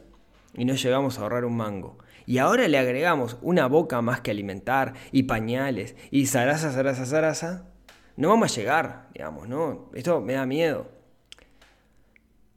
y 0.54 0.64
no 0.64 0.74
llegamos 0.74 1.18
a 1.18 1.22
ahorrar 1.22 1.44
un 1.44 1.56
mango. 1.56 1.98
Y 2.26 2.38
ahora 2.38 2.66
le 2.66 2.78
agregamos 2.78 3.36
una 3.40 3.68
boca 3.68 4.02
más 4.02 4.20
que 4.20 4.32
alimentar 4.32 4.94
y 5.12 5.24
pañales 5.24 5.94
y 6.10 6.26
zaraza, 6.26 6.72
zaraza, 6.72 7.06
zaraza. 7.06 7.68
No 8.16 8.30
vamos 8.30 8.50
a 8.50 8.56
llegar, 8.56 9.08
digamos, 9.14 9.48
¿no? 9.48 9.90
Esto 9.94 10.20
me 10.20 10.32
da 10.32 10.44
miedo. 10.46 10.90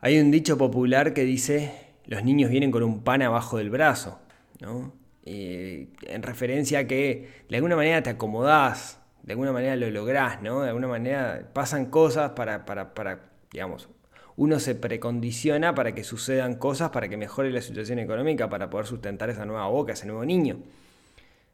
Hay 0.01 0.19
un 0.19 0.31
dicho 0.31 0.57
popular 0.57 1.13
que 1.13 1.23
dice, 1.23 1.73
los 2.05 2.23
niños 2.23 2.49
vienen 2.49 2.71
con 2.71 2.83
un 2.83 3.03
pan 3.03 3.21
abajo 3.21 3.57
del 3.57 3.69
brazo, 3.69 4.19
¿no? 4.59 4.93
en 5.25 6.23
referencia 6.23 6.79
a 6.79 6.87
que 6.87 7.29
de 7.49 7.55
alguna 7.55 7.75
manera 7.75 8.01
te 8.01 8.09
acomodás, 8.09 8.99
de 9.21 9.33
alguna 9.33 9.51
manera 9.51 9.75
lo 9.75 9.91
lográs, 9.91 10.41
¿no? 10.41 10.61
De 10.61 10.69
alguna 10.69 10.87
manera 10.87 11.51
pasan 11.53 11.85
cosas 11.85 12.31
para, 12.31 12.65
para, 12.65 12.95
para 12.95 13.29
digamos, 13.51 13.89
uno 14.37 14.59
se 14.59 14.73
precondiciona 14.73 15.75
para 15.75 15.93
que 15.93 16.03
sucedan 16.03 16.55
cosas, 16.55 16.89
para 16.89 17.09
que 17.09 17.17
mejore 17.17 17.51
la 17.51 17.61
situación 17.61 17.99
económica, 17.99 18.49
para 18.49 18.69
poder 18.69 18.87
sustentar 18.87 19.29
esa 19.29 19.45
nueva 19.45 19.67
boca, 19.67 19.93
ese 19.93 20.07
nuevo 20.07 20.25
niño, 20.25 20.63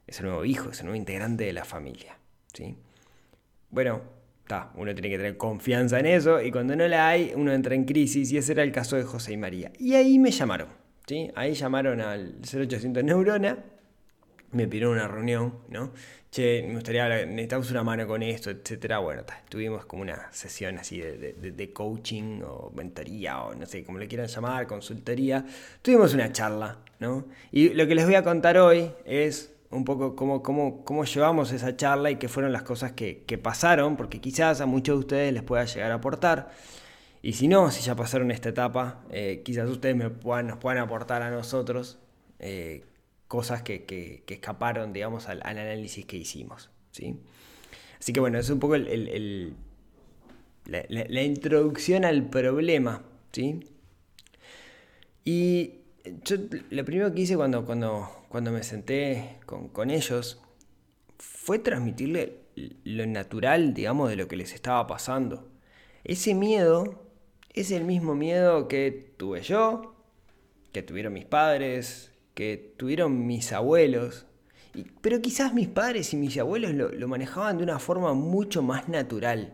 ese 0.08 0.24
nuevo 0.24 0.46
hijo, 0.46 0.70
ese 0.70 0.84
nuevo 0.84 0.96
integrante 0.96 1.44
de 1.44 1.54
la 1.54 1.66
familia, 1.66 2.18
¿sí? 2.54 2.78
Bueno, 3.72 4.04
uno 4.75 4.94
tiene 4.94 5.10
que 5.10 5.18
tener 5.18 5.38
confianza 5.38 6.00
en 6.00 6.06
eso 6.06 6.42
y 6.42 6.52
cuando 6.52 6.75
no 6.75 6.88
la 6.88 7.10
hay, 7.10 7.34
uno 7.36 7.52
entra 7.52 7.75
en 7.75 7.86
crisis 7.86 8.32
y 8.32 8.38
ese 8.38 8.52
era 8.52 8.64
el 8.64 8.72
caso 8.72 8.96
de 8.96 9.04
José 9.04 9.34
y 9.34 9.38
María. 9.38 9.72
Y 9.80 9.96
ahí 9.96 10.20
me 10.20 10.32
llamaron, 10.32 10.68
¿sí? 11.08 11.32
Ahí 11.36 11.54
llamaron 11.54 12.02
al 12.02 12.36
0800 12.42 13.04
Neurona, 13.04 13.58
me 14.52 14.68
pidieron 14.68 14.94
una 14.94 15.08
reunión, 15.08 15.54
¿no? 15.70 15.92
Che, 16.32 16.64
me 16.68 16.74
gustaría 16.75 17.06
hablar, 17.06 17.28
necesitamos 17.28 17.72
una 17.72 17.84
mano 17.84 18.06
con 18.08 18.22
esto, 18.22 18.50
etcétera. 18.50 19.00
Bueno, 19.00 19.24
tuvimos 19.50 19.86
como 19.86 20.02
una 20.02 20.32
sesión 20.32 20.78
así 20.78 21.00
de, 21.00 21.34
de, 21.34 21.74
coaching 21.74 22.42
o 22.46 22.72
mentoría 22.75 23.42
o 23.42 23.56
no 23.56 23.66
sé, 23.66 23.84
como 23.84 24.00
le 24.00 24.08
quieran 24.08 24.28
llamar, 24.28 24.68
consultoría. 24.68 25.46
Tuvimos 25.82 26.14
una 26.14 26.32
charla, 26.32 26.80
¿no? 27.00 27.25
Y 27.52 27.70
lo 27.70 27.88
que 27.88 27.96
les 27.96 28.06
voy 28.06 28.16
a 28.16 28.24
contar 28.24 28.58
hoy 28.58 28.92
es 29.06 29.55
un 29.72 29.86
poco 29.86 30.15
cómo, 30.15 30.43
cómo, 30.43 30.84
cómo 30.84 31.05
llevamos 31.05 31.51
esa 31.51 31.75
charla 31.75 32.12
y 32.12 32.17
qué 32.17 32.27
fueron 32.27 32.53
las 32.53 32.63
cosas 32.63 32.93
que, 32.93 33.39
pasaron, 33.41 33.98
porque 33.98 34.22
quizás 34.22 34.62
a 34.62 34.65
muchos 34.65 34.95
de 34.95 35.00
ustedes 35.00 35.34
les 35.34 35.43
pueda 35.43 35.65
llegar 35.65 35.91
a 35.91 35.95
aportar. 35.95 36.50
Y 37.22 37.34
si 37.34 37.48
no, 37.48 37.72
si 37.72 37.81
ya 37.81 37.95
pasaron 37.95 38.31
esta 38.31 38.50
etapa, 38.50 39.03
eh, 39.10 39.41
quizás 39.43 39.69
ustedes 39.69 39.95
me 39.95 40.10
puedan, 40.10 40.48
nos 40.48 40.57
puedan 40.57 40.77
aportar 40.77 41.22
a 41.24 41.31
nosotros 41.31 41.98
eh, 42.39 42.86
cosas 43.27 43.63
que, 43.63 44.24
escaparon, 44.27 44.93
digamos, 44.93 45.27
al, 45.27 45.41
análisis 45.43 46.05
que 46.05 46.17
hicimos. 46.17 46.69
¿sí? 46.91 47.19
Así 48.00 48.13
que 48.13 48.19
bueno, 48.19 48.38
es 48.38 48.50
un 48.50 48.60
poco 48.60 48.75
el, 48.75 49.55
la, 50.65 51.22
introducción 51.24 52.05
al 52.05 52.29
problema. 52.29 53.03
¿sí? 53.31 53.60
Y 55.24 55.85
yo 56.24 56.38
lo 56.70 56.86
primero 56.86 57.14
que 57.14 57.22
hice 57.22 57.36
cuando, 57.36 57.66
cuando, 57.66 58.10
cuando 58.30 58.52
me 58.52 58.64
senté 58.64 59.38
con, 59.46 59.90
ellos 59.90 60.42
fue 61.18 61.60
transmitirle 61.60 62.40
lo 62.84 63.06
natural, 63.06 63.74
digamos, 63.74 64.10
de 64.10 64.16
lo 64.16 64.28
que 64.28 64.36
les 64.36 64.54
estaba 64.54 64.86
pasando. 64.88 65.50
Ese 66.04 66.34
miedo 66.34 67.04
es 67.54 67.72
el 67.72 67.84
mismo 67.84 68.16
miedo 68.16 68.68
que 68.68 69.14
tuve 69.18 69.42
yo, 69.42 69.96
que 70.72 70.84
tuvieron 70.84 71.14
mis 71.14 71.26
padres, 71.26 72.12
que 72.34 72.74
tuvieron 72.78 73.26
mis 73.26 73.52
abuelos. 73.52 74.28
pero 75.02 75.22
quizás 75.22 75.54
mis 75.54 75.70
padres 75.70 76.14
y 76.14 76.18
mis 76.18 76.38
abuelos 76.38 76.74
lo, 76.74 77.08
manejaban 77.08 77.58
de 77.58 77.64
una 77.64 77.80
forma 77.80 78.14
mucho 78.14 78.62
más 78.62 78.90
natural. 78.90 79.54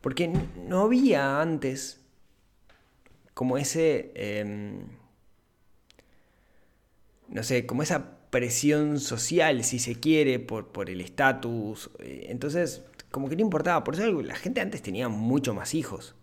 Porque 0.00 0.32
no 0.66 0.82
había 0.82 1.40
antes 1.40 2.00
como 3.34 3.58
ese... 3.58 4.12
Em, 4.14 4.97
no 7.28 7.42
sé, 7.42 7.66
como 7.66 7.82
esa 7.82 8.18
presión 8.30 9.00
social, 9.00 9.64
si 9.64 9.78
se 9.78 9.94
quiere, 9.96 10.38
por, 10.38 10.68
por 10.68 10.90
el 10.90 11.00
estatus. 11.00 11.90
Eh, 11.98 12.26
entonces, 12.28 12.84
como 13.10 13.28
que 13.28 13.36
no 13.36 13.42
importaba. 13.42 13.84
Por 13.84 13.94
eso 13.94 14.22
la 14.22 14.36
gente 14.36 14.60
antes 14.60 14.82
tenía 14.82 15.08
mucho 15.08 15.54
más 15.54 15.74
hijos. 15.74 16.14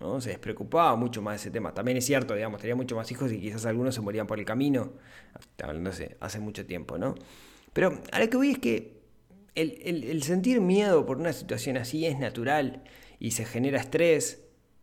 ¿no? 0.00 0.20
Se 0.20 0.30
despreocupaba 0.30 0.96
mucho 0.96 1.22
más 1.22 1.34
de 1.34 1.36
ese 1.36 1.50
tema. 1.50 1.74
También 1.74 1.96
es 1.96 2.06
cierto, 2.06 2.34
digamos, 2.34 2.60
tenía 2.60 2.76
mucho 2.76 2.96
más 2.96 3.10
hijos 3.10 3.32
y 3.32 3.40
quizás 3.40 3.66
algunos 3.66 3.94
se 3.94 4.00
morían 4.00 4.26
por 4.26 4.38
el 4.38 4.44
camino. 4.44 4.92
Hablándose 5.62 6.16
hace 6.20 6.40
mucho 6.40 6.66
tiempo, 6.66 6.98
¿no? 6.98 7.14
Pero 7.72 8.00
a 8.12 8.18
lo 8.18 8.28
que 8.28 8.36
voy 8.36 8.50
es 8.50 8.58
que 8.58 9.02
el, 9.54 10.04
el 10.04 10.22
sentir 10.22 10.60
miedo 10.60 11.06
por 11.06 11.18
una 11.18 11.32
situación 11.32 11.76
así 11.76 12.06
es 12.06 12.18
natural 12.18 12.84
y 13.18 13.32
se 13.32 13.44
genera 13.44 13.80
estrés 13.80 14.42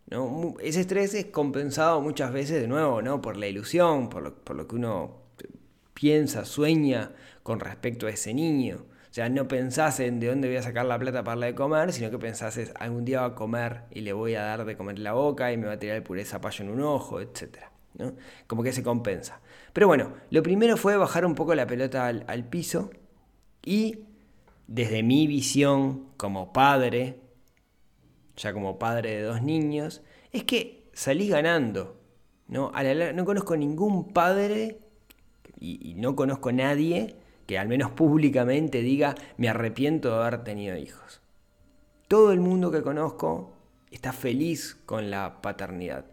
¿no? 0.09 0.55
Ese 0.59 0.81
estrés 0.81 1.13
es 1.13 1.25
compensado 1.25 2.01
muchas 2.01 2.33
veces 2.33 2.61
de 2.61 2.67
nuevo, 2.67 3.01
¿no? 3.01 3.21
Por 3.21 3.37
la 3.37 3.47
ilusión, 3.47 4.09
por 4.09 4.23
lo, 4.23 4.35
por 4.35 4.55
lo 4.55 4.67
que 4.67 4.75
uno 4.75 5.28
piensa, 5.99 6.45
sueña 6.45 7.11
con 7.43 7.59
respecto 7.59 8.07
a 8.07 8.09
ese 8.09 8.33
niño. 8.33 8.85
O 9.09 9.13
sea, 9.13 9.27
no 9.27 9.49
pensás 9.49 9.99
en 9.99 10.21
de 10.21 10.27
dónde 10.27 10.47
voy 10.47 10.55
a 10.55 10.63
sacar 10.63 10.85
la 10.85 10.97
plata 10.97 11.25
para 11.25 11.31
darle 11.31 11.47
de 11.47 11.55
comer, 11.55 11.91
sino 11.91 12.09
que 12.09 12.17
pensás 12.17 12.55
es 12.55 12.71
algún 12.79 13.03
día 13.03 13.19
va 13.19 13.27
a 13.27 13.35
comer 13.35 13.81
y 13.91 13.99
le 13.99 14.13
voy 14.13 14.35
a 14.35 14.43
dar 14.43 14.63
de 14.63 14.77
comer 14.77 14.97
la 14.99 15.11
boca 15.11 15.51
y 15.51 15.57
me 15.57 15.67
va 15.67 15.73
a 15.73 15.79
tirar 15.79 15.97
el 15.97 16.03
puré 16.03 16.23
zapallo 16.23 16.63
en 16.63 16.71
un 16.71 16.81
ojo, 16.83 17.19
etc. 17.19 17.57
¿no? 17.95 18.13
Como 18.47 18.63
que 18.63 18.71
se 18.71 18.81
compensa. 18.81 19.41
Pero 19.73 19.87
bueno, 19.87 20.13
lo 20.29 20.41
primero 20.41 20.77
fue 20.77 20.95
bajar 20.95 21.25
un 21.25 21.35
poco 21.35 21.53
la 21.53 21.67
pelota 21.67 22.07
al, 22.07 22.45
piso 22.45 22.91
y 23.65 24.05
desde 24.67 25.03
mi 25.03 25.27
visión 25.27 26.11
como 26.15 26.53
padre, 26.53 27.19
ya 28.37 28.53
como 28.53 28.79
padre 28.79 29.17
de 29.17 29.23
dos 29.23 29.41
niños, 29.41 30.01
es 30.31 30.45
que 30.45 30.89
salí 30.93 31.27
ganando. 31.27 31.99
No, 32.47 32.71
no 32.71 33.25
conozco 33.25 33.57
ningún 33.57 34.13
padre 34.13 34.79
y, 35.59 35.95
no 35.95 36.15
conozco 36.15 36.51
nadie 36.51 37.15
que 37.45 37.57
al 37.57 37.67
menos 37.67 37.91
públicamente 37.91 38.81
diga 38.81 39.15
me 39.37 39.49
arrepiento 39.49 40.09
de 40.09 40.15
haber 40.15 40.43
tenido 40.43 40.77
hijos. 40.77 41.21
Todo 42.07 42.31
el 42.31 42.39
mundo 42.39 42.71
que 42.71 42.81
conozco 42.81 43.53
está 43.91 44.13
feliz 44.13 44.77
con 44.85 45.11
la 45.11 45.41
paternidad. 45.41 46.05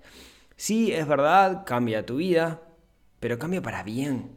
Sí, 0.57 0.93
es 0.93 1.07
verdad, 1.07 1.65
cambia 1.67 2.07
tu 2.07 2.17
vida, 2.17 2.63
pero 3.21 3.39
cambia 3.39 3.63
para 3.63 3.83
bien. 3.83 4.31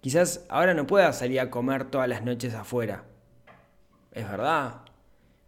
Quizás 0.00 0.44
ahora 0.48 0.74
no 0.74 0.86
puedas 0.86 1.18
salir 1.18 1.40
a 1.40 1.50
comer 1.50 1.86
todas 1.86 2.08
las 2.08 2.22
noches 2.22 2.54
afuera. 2.54 3.04
Es 4.12 4.28
verdad. 4.28 4.82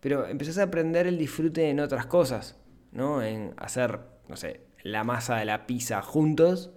Pero 0.00 0.26
empezás 0.26 0.58
a 0.58 0.64
aprender 0.64 1.06
el 1.06 1.18
disfrute 1.18 1.68
en 1.68 1.80
otras 1.80 2.06
cosas, 2.06 2.58
¿no? 2.92 3.22
En 3.22 3.54
hacer, 3.58 4.00
no 4.28 4.36
sé, 4.36 4.60
la 4.82 5.04
masa 5.04 5.36
de 5.36 5.44
la 5.44 5.66
pizza 5.66 6.00
juntos 6.00 6.70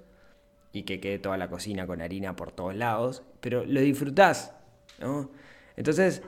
y 0.72 0.84
que 0.84 1.00
quede 1.00 1.20
toda 1.20 1.38
la 1.38 1.50
cocina 1.50 1.88
con 1.88 2.02
harina 2.02 2.36
por 2.36 2.52
todos 2.52 2.76
lados, 2.76 3.24
pero 3.42 3.66
lo 3.66 3.82
disfrutás, 3.82 4.54
¿no? 5.00 5.30
Entonces, 5.76 6.22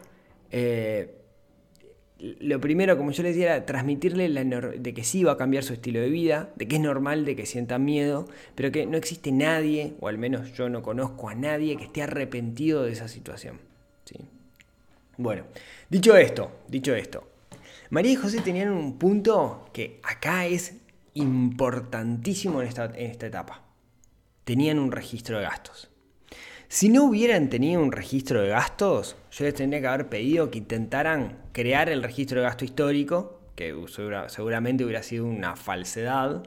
eh, 0.52 1.16
lo 2.20 2.62
primero, 2.62 2.98
como 2.98 3.12
yo 3.12 3.24
les 3.24 3.36
decía, 3.36 3.56
era 3.56 3.66
transmitirle 3.66 4.30
de 4.30 4.94
que 4.94 5.04
sí 5.04 5.24
va 5.24 5.34
a 5.34 5.38
cambiar 5.38 5.64
su 5.64 5.74
estilo 5.74 6.00
de 6.00 6.10
vida, 6.10 6.52
de 6.56 6.68
que 6.68 6.76
es 6.76 6.82
normal 6.82 7.26
de 7.26 7.36
que 7.36 7.46
sienta 7.46 7.80
miedo, 7.80 8.28
pero 8.56 8.72
que 8.72 8.86
no 8.86 8.98
existe 8.98 9.32
nadie, 9.32 9.96
o 10.00 10.08
al 10.08 10.18
menos 10.18 10.54
yo 10.54 10.70
no 10.70 10.84
conozco 10.84 11.30
a 11.30 11.36
nadie 11.36 11.78
que 11.78 11.86
esté 11.86 12.04
arrepentido 12.04 12.84
de 12.84 12.92
esa 12.92 13.08
situación. 13.08 13.60
¿sí? 14.06 14.16
Bueno, 15.18 15.46
dicho 15.90 16.16
esto, 16.16 16.52
dicho 16.68 16.94
esto, 16.94 17.28
María 17.90 18.12
y 18.12 18.16
José 18.16 18.42
tenían 18.42 18.70
un 18.70 19.00
punto 19.00 19.68
que 19.74 20.00
acá 20.04 20.46
es 20.46 20.78
importantísimo 21.16 22.62
en 22.62 22.68
esta, 22.68 22.86
en 22.86 23.12
esta 23.12 23.26
etapa 23.26 23.71
tenían 24.44 24.80
un 24.80 24.92
registro 24.92 25.38
de 25.38 25.44
gastos. 25.44 25.90
Si 26.68 26.88
no 26.88 27.04
hubieran 27.04 27.50
tenido 27.50 27.82
un 27.82 27.92
registro 27.92 28.42
de 28.42 28.48
gastos, 28.48 29.18
yo 29.32 29.44
les 29.44 29.56
tendría 29.56 29.82
que 29.82 29.88
haber 29.88 30.10
pedido 30.10 30.50
que 30.50 30.60
intentaran 30.60 31.40
crear 31.52 31.90
el 31.90 32.02
registro 32.02 32.40
de 32.40 32.46
gasto 32.46 32.64
histórico, 32.64 33.42
que 33.56 33.76
seguramente 34.28 34.86
hubiera 34.86 35.04
sido 35.04 35.26
una 35.26 35.58
falsedad, 35.58 36.44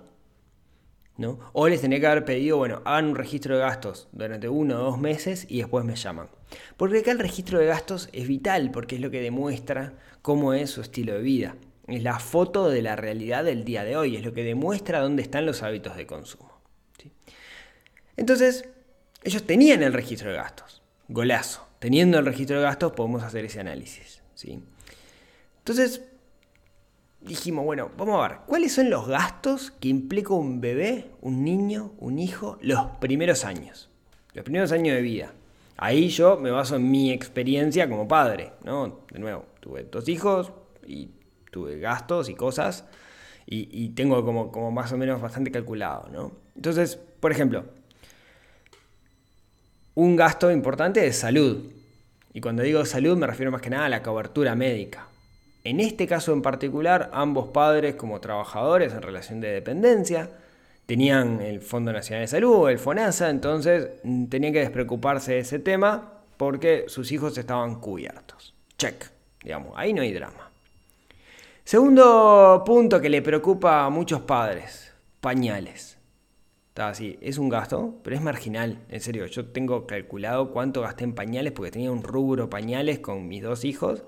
¿no? 1.17 1.39
O 1.53 1.69
les 1.69 1.83
tendría 1.83 2.01
que 2.01 2.07
haber 2.07 2.25
pedido, 2.25 2.57
bueno, 2.57 2.81
hagan 2.87 3.07
un 3.07 3.17
registro 3.17 3.55
de 3.57 3.61
gastos 3.61 4.09
durante 4.13 4.49
uno 4.49 4.77
o 4.77 4.85
dos 4.85 4.99
meses 4.99 5.47
y 5.49 5.59
después 5.59 5.85
me 5.85 5.95
llaman. 5.95 6.29
Porque 6.77 7.01
acá 7.01 7.13
el 7.13 7.19
registro 7.19 7.59
de 7.59 7.67
gastos 7.67 8.09
es 8.13 8.27
vital, 8.27 8.71
porque 8.71 8.97
es 8.97 9.03
lo 9.03 9.11
que 9.11 9.21
demuestra 9.21 9.93
cómo 10.23 10.55
es 10.55 10.71
su 10.71 10.81
estilo 10.81 11.13
de 11.13 11.23
vida. 11.23 11.57
Es 11.87 12.03
la 12.03 12.19
foto 12.19 12.71
de 12.71 12.81
la 12.81 12.97
realidad 12.97 13.45
del 13.45 13.65
día 13.65 13.85
de 13.85 13.97
hoy, 13.97 14.17
es 14.17 14.25
lo 14.25 14.33
que 14.33 14.43
demuestra 14.43 15.01
dónde 15.01 15.23
están 15.23 15.45
los 15.45 15.63
hábitos 15.63 15.97
de 15.97 16.07
consumo. 16.07 16.54
Entonces, 18.17 18.69
ellos 19.23 19.45
tenían 19.45 19.83
el 19.83 19.93
registro 19.93 20.31
de 20.31 20.37
gastos. 20.37 20.83
Golazo. 21.09 21.67
Teniendo 21.79 22.19
el 22.19 22.27
registro 22.27 22.57
de 22.57 22.63
gastos 22.63 22.93
podemos 22.93 23.23
hacer 23.23 23.45
ese 23.45 23.61
análisis. 23.61 24.23
¿sí? 24.35 24.63
Entonces, 25.59 26.03
dijimos, 27.21 27.65
bueno, 27.65 27.91
vamos 27.97 28.23
a 28.23 28.29
ver, 28.29 28.39
¿cuáles 28.47 28.73
son 28.73 28.91
los 28.91 29.07
gastos 29.07 29.71
que 29.71 29.89
implica 29.89 30.35
un 30.35 30.61
bebé, 30.61 31.11
un 31.21 31.45
niño, 31.45 31.93
un 31.99 32.19
hijo, 32.19 32.59
los 32.61 32.87
primeros 33.01 33.45
años? 33.45 33.91
Los 34.33 34.45
primeros 34.45 34.73
años 34.73 34.95
de 34.95 35.03
vida. 35.03 35.33
Ahí 35.77 36.09
yo 36.09 36.37
me 36.37 36.51
baso 36.51 36.77
en 36.77 36.91
mi 36.91 37.13
experiencia 37.13 37.89
como 37.89 38.07
padre, 38.07 38.53
¿no? 38.65 39.01
De 39.11 39.19
nuevo, 39.19 39.47
tuve 39.61 39.85
dos 39.85 40.09
hijos 40.09 40.53
y 40.87 41.11
tuve 41.51 41.79
gastos 41.79 42.29
y 42.29 42.35
cosas 42.35 42.85
y, 43.47 43.91
tengo 43.91 44.25
como, 44.25 44.51
como 44.51 44.71
más 44.71 44.91
o 44.93 44.97
menos 44.97 45.21
bastante 45.21 45.51
calculado, 45.51 46.09
¿no? 46.11 46.33
Entonces, 46.57 46.97
por 46.97 47.31
ejemplo, 47.31 47.65
un 49.95 50.17
gasto 50.17 50.51
importante 50.51 51.07
es 51.07 51.19
salud. 51.19 51.71
Y 52.33 52.41
cuando 52.41 52.63
digo 52.63 52.85
salud 52.85 53.17
me 53.17 53.27
refiero 53.27 53.53
más 53.53 53.63
que 53.63 53.71
nada 53.71 53.87
a 53.87 53.89
la 53.89 54.03
cobertura 54.03 54.55
médica. 54.55 55.09
En 55.63 55.81
este 55.81 56.07
caso 56.07 56.33
en 56.33 56.43
particular, 56.43 57.11
ambos 57.13 57.49
padres 57.49 57.95
como 57.95 58.21
trabajadores 58.21 58.93
en 58.93 59.03
relación 59.03 59.41
de 59.41 59.49
dependencia 59.49 60.31
tenían 60.87 61.41
el 61.41 61.61
Fondo 61.61 61.93
Nacional 61.93 62.25
de 62.25 62.29
Salud, 62.29 62.69
el 62.69 62.79
FONASA, 62.79 63.31
entonces 63.31 63.89
mm, 64.03 64.27
tenían 64.27 64.53
que 64.53 64.61
despreocuparse 64.61 65.33
de 65.33 65.39
ese 65.39 65.59
tema 65.59 66.21
porque 66.37 66.85
sus 66.89 67.11
hijos 67.13 67.39
estaban 67.39 67.81
cubiertos. 67.81 68.55
Check, 68.77 69.11
digamos, 69.43 69.73
ahí 69.77 69.93
no 69.93 70.03
hay 70.03 70.13
drama. 70.13 70.51
Segundo 71.65 72.63
punto 72.67 73.01
que 73.01 73.09
le 73.09 73.23
preocupa 73.23 73.87
a 73.87 73.91
muchos 73.91 74.21
padres, 74.21 74.93
pañales. 75.21 75.94
Está 76.75 76.89
así, 76.89 77.17
es 77.21 77.39
un 77.39 77.49
gasto, 77.49 78.01
pero 78.03 78.17
es 78.17 78.21
marginal, 78.21 78.81
en 78.89 79.01
serio. 79.01 79.27
Yo 79.27 79.47
tengo 79.47 79.87
calculado 79.87 80.51
cuánto 80.51 80.81
gasté 80.81 81.05
en 81.05 81.15
pañales 81.15 81.53
porque 81.53 81.71
tenía 81.71 81.93
un 81.93 82.03
rubro 82.03 82.51
pañales 82.51 82.99
con 82.99 83.29
mis 83.29 83.45
dos 83.45 83.65
hijos 83.65 84.03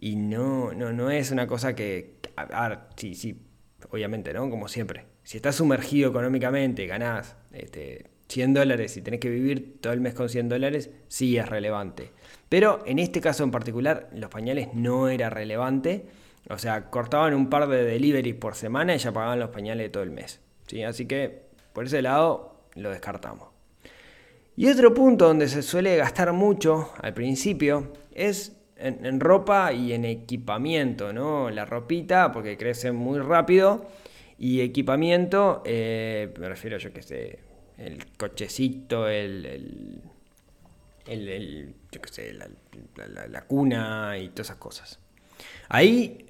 y 0.00 0.16
no, 0.16 0.72
no, 0.72 0.94
no 0.94 1.10
es 1.10 1.32
una 1.32 1.46
cosa 1.46 1.74
que, 1.76 2.14
a 2.34 2.68
ver, 2.70 2.78
sí, 2.96 3.14
sí, 3.14 3.42
obviamente, 3.90 4.32
¿no? 4.32 4.48
Como 4.48 4.68
siempre. 4.68 5.04
Si 5.22 5.36
estás 5.36 5.56
sumergido 5.56 6.08
económicamente, 6.08 6.86
ganás 6.86 7.36
este, 7.52 8.06
100 8.28 8.54
dólares 8.54 8.96
y 8.96 9.02
tenés 9.02 9.20
que 9.20 9.28
vivir 9.28 9.76
todo 9.82 9.92
el 9.92 10.00
mes 10.00 10.14
con 10.14 10.30
100 10.30 10.48
dólares, 10.48 10.90
sí 11.08 11.36
es 11.36 11.46
relevante. 11.46 12.10
Pero 12.48 12.82
en 12.86 12.98
este 12.98 13.20
caso 13.20 13.44
en 13.44 13.50
particular, 13.50 14.08
los 14.14 14.30
pañales 14.30 14.68
no 14.72 15.10
era 15.10 15.28
relevante. 15.28 16.06
O 16.48 16.56
sea, 16.56 16.88
cortaban 16.88 17.34
un 17.34 17.50
par 17.50 17.68
de 17.68 17.84
deliveries 17.84 18.36
por 18.36 18.54
semana 18.54 18.94
y 18.94 18.98
ya 18.98 19.12
pagaban 19.12 19.40
los 19.40 19.50
pañales 19.50 19.92
todo 19.92 20.04
el 20.04 20.10
mes. 20.10 20.40
¿sí? 20.66 20.82
Así 20.82 21.04
que 21.04 21.45
por 21.76 21.84
ese 21.84 22.00
lado 22.00 22.70
lo 22.74 22.88
descartamos. 22.88 23.50
Y 24.56 24.66
otro 24.70 24.94
punto 24.94 25.26
donde 25.26 25.46
se 25.46 25.60
suele 25.60 25.94
gastar 25.98 26.32
mucho 26.32 26.90
al 27.02 27.12
principio 27.12 27.92
es 28.14 28.56
en, 28.76 29.20
ropa 29.20 29.74
y 29.74 29.92
en 29.92 30.06
equipamiento, 30.06 31.12
¿no? 31.12 31.50
La 31.50 31.66
ropita, 31.66 32.32
porque 32.32 32.56
crece 32.56 32.92
muy 32.92 33.18
rápido. 33.18 33.84
Y 34.38 34.62
equipamiento, 34.62 35.62
eh, 35.66 36.32
me 36.40 36.48
refiero 36.48 36.78
yo 36.78 36.94
que 36.94 37.02
sé, 37.02 37.40
el 37.76 38.06
cochecito, 38.16 39.06
el, 39.06 40.00
el, 41.04 41.74
sé, 42.10 42.32
la, 42.32 43.42
cuna 43.42 44.16
y 44.16 44.30
todas 44.30 44.46
esas 44.46 44.56
cosas. 44.56 44.98
Ahí 45.68 46.24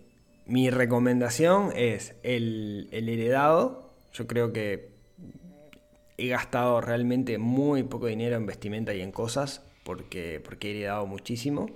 mi 0.44 0.70
recomendación 0.70 1.70
es 1.76 2.16
el, 2.24 2.88
el 2.90 3.08
heredado. 3.08 3.92
Yo 4.12 4.26
creo 4.26 4.52
que 4.52 4.95
he 6.18 6.28
gastado 6.28 6.80
realmente 6.80 7.38
muy 7.38 7.82
poco 7.82 8.06
dinero 8.06 8.36
en 8.36 8.46
vestimenta 8.46 8.94
y 8.94 9.00
en 9.00 9.12
cosas 9.12 9.62
porque, 9.84 10.40
porque 10.44 10.68
he 10.68 10.70
heredado 10.78 11.06
muchísimo. 11.06 11.70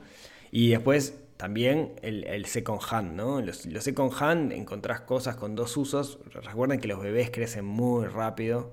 Y 0.50 0.70
después 0.70 1.14
también 1.36 1.94
el, 2.02 2.24
el 2.24 2.44
second 2.46 2.80
hand, 2.90 3.14
¿no? 3.14 3.40
Los, 3.40 3.64
los, 3.66 3.84
second 3.84 4.12
hand 4.18 4.52
encontrás 4.52 5.02
cosas 5.02 5.36
con 5.36 5.54
dos 5.54 5.76
usos. 5.76 6.18
Recuerden 6.32 6.80
que 6.80 6.88
los 6.88 7.00
bebés 7.00 7.30
crecen 7.30 7.64
muy 7.64 8.06
rápido. 8.06 8.72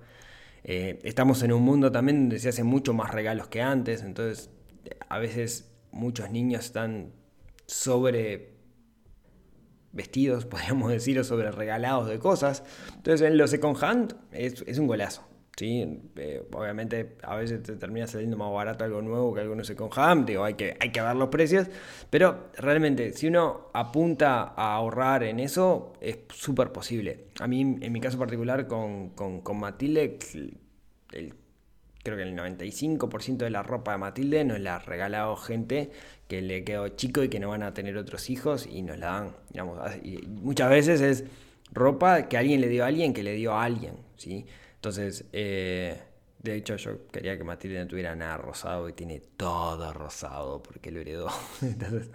Eh, 0.64 1.00
estamos 1.04 1.44
en 1.44 1.54
un 1.54 1.64
mundo 1.64 1.92
también 1.92 2.24
donde 2.24 2.40
se 2.40 2.50
hacen 2.50 2.66
mucho 2.66 2.94
más 2.94 3.12
regalos 3.12 3.48
que 3.48 3.62
antes. 3.62 4.02
Entonces, 4.02 4.50
a 5.08 5.20
veces 5.20 5.72
muchos 5.92 6.32
niños 6.32 6.66
están 6.66 7.14
sobre 7.68 8.58
vestidos, 9.94 10.46
podríamos 10.48 10.92
decir, 10.92 11.20
o 11.20 11.24
sobre 11.24 11.52
regalados 11.52 12.10
de 12.10 12.20
cosas. 12.20 12.64
Entonces, 12.96 13.28
en 13.28 13.38
los 13.38 13.52
second 13.52 13.82
hand 13.84 14.16
es, 14.32 14.64
es 14.68 14.78
un 14.78 14.88
golazo. 14.88 15.37
¿Sí? 15.58 16.02
Eh, 16.16 16.44
obviamente 16.54 17.18
a 17.24 17.36
veces 17.36 17.64
te 17.64 17.76
termina 17.76 18.08
saliendo 18.08 18.38
más 18.38 18.53
barato 18.53 18.86
algo 18.86 19.01
nuevo 19.01 19.34
que 19.34 19.42
algo 19.42 19.55
no 19.55 19.64
sé 19.64 19.75
con 19.75 19.90
ham, 19.96 20.25
digo, 20.25 20.44
hay 20.44 20.53
que, 20.53 20.77
hay 20.79 20.92
que 20.92 21.01
ver 21.01 21.16
los 21.16 21.29
precios, 21.29 21.68
pero 22.10 22.50
realmente 22.58 23.12
si 23.14 23.27
uno 23.27 23.70
apunta 23.74 24.53
a 24.55 24.75
ahorrar 24.75 25.24
en 25.24 25.40
eso, 25.40 25.94
es 26.00 26.20
súper 26.29 26.72
posible. 26.72 27.25
A 27.40 27.48
mí, 27.48 27.62
en 27.62 27.92
mi 27.92 28.00
caso 28.00 28.18
particular 28.20 28.68
con, 28.68 29.10
con, 29.10 29.60
Matilde, 29.60 30.20
creo 31.08 32.18
que 32.18 32.24
el 32.24 32.38
95% 32.38 33.38
de 33.38 33.50
la 33.50 33.64
ropa 33.64 33.94
de 33.94 33.98
Matilde 33.98 34.46
nos 34.46 34.60
la 34.60 34.75
ha 34.75 34.79
regalado 34.79 35.36
gente 35.36 35.92
que 36.27 36.42
le 36.42 36.64
quedó 36.64 36.90
chico 36.90 37.24
y 37.24 37.29
que 37.29 37.40
no 37.40 37.50
van 37.50 37.64
a 37.64 37.74
tener 37.74 37.98
otros 37.98 38.29
hijos 38.29 38.68
y 38.68 38.84
nos 38.84 39.00
la 39.00 39.08
dan, 39.08 39.31
digamos, 39.50 39.79
muchas 40.27 40.70
veces 40.70 41.01
es 41.01 41.24
ropa 41.72 42.27
que 42.29 42.38
alguien 42.38 42.62
le 42.62 42.70
dio 42.70 42.84
a 42.84 42.88
alguien 42.88 43.14
que 43.14 43.24
le 43.24 43.34
dio 43.34 43.53
a 43.53 43.64
alguien, 43.64 43.96
¿sí? 44.18 44.46
Entonces, 44.77 45.25
eh, 45.33 46.00
de 46.40 46.55
hecho, 46.55 46.75
yo 46.77 47.07
quería 47.07 47.37
que 47.37 47.44
Matilde 47.44 47.85
tuviera 47.85 48.16
nada 48.16 48.37
rosado 48.37 48.87
y 48.87 48.94
tiene 48.94 49.22
todo 49.35 49.92
rosado 49.92 50.63
porque 50.63 50.92
lo 50.92 51.00
heredó. 51.00 51.29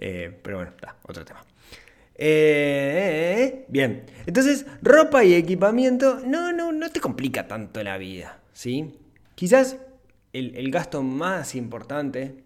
Eh, 0.00 0.38
pero 0.42 0.58
bueno, 0.58 0.72
está, 0.76 0.96
otro 1.02 1.24
tema. 1.24 1.44
Eh, 2.14 3.64
bien, 3.68 4.04
entonces 4.26 4.66
ropa 4.82 5.24
y 5.24 5.34
equipamiento 5.34 6.20
no, 6.24 6.52
no, 6.52 6.72
no 6.72 6.90
te 6.90 7.00
complica 7.00 7.46
tanto 7.46 7.82
la 7.82 7.96
vida, 7.96 8.40
¿sí? 8.52 8.98
Quizás 9.36 9.76
el, 10.32 10.70
gasto 10.70 11.02
más 11.02 11.54
importante, 11.54 12.44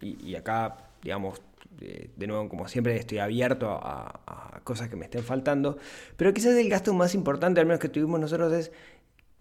y, 0.00 0.34
acá, 0.34 0.76
digamos, 1.02 1.40
de, 1.70 2.26
nuevo, 2.26 2.48
como 2.48 2.68
siempre, 2.68 2.96
estoy 2.96 3.18
abierto 3.18 3.70
a, 3.70 4.60
cosas 4.64 4.88
que 4.88 4.96
me 4.96 5.04
estén 5.04 5.24
faltando, 5.24 5.76
pero 6.16 6.32
quizás 6.32 6.54
el 6.54 6.68
gasto 6.68 6.92
más 6.94 7.14
importante, 7.14 7.60
al 7.60 7.66
menos 7.66 7.80
que 7.80 7.88
tuvimos 7.88 8.20
nosotros, 8.20 8.52
es 8.52 8.72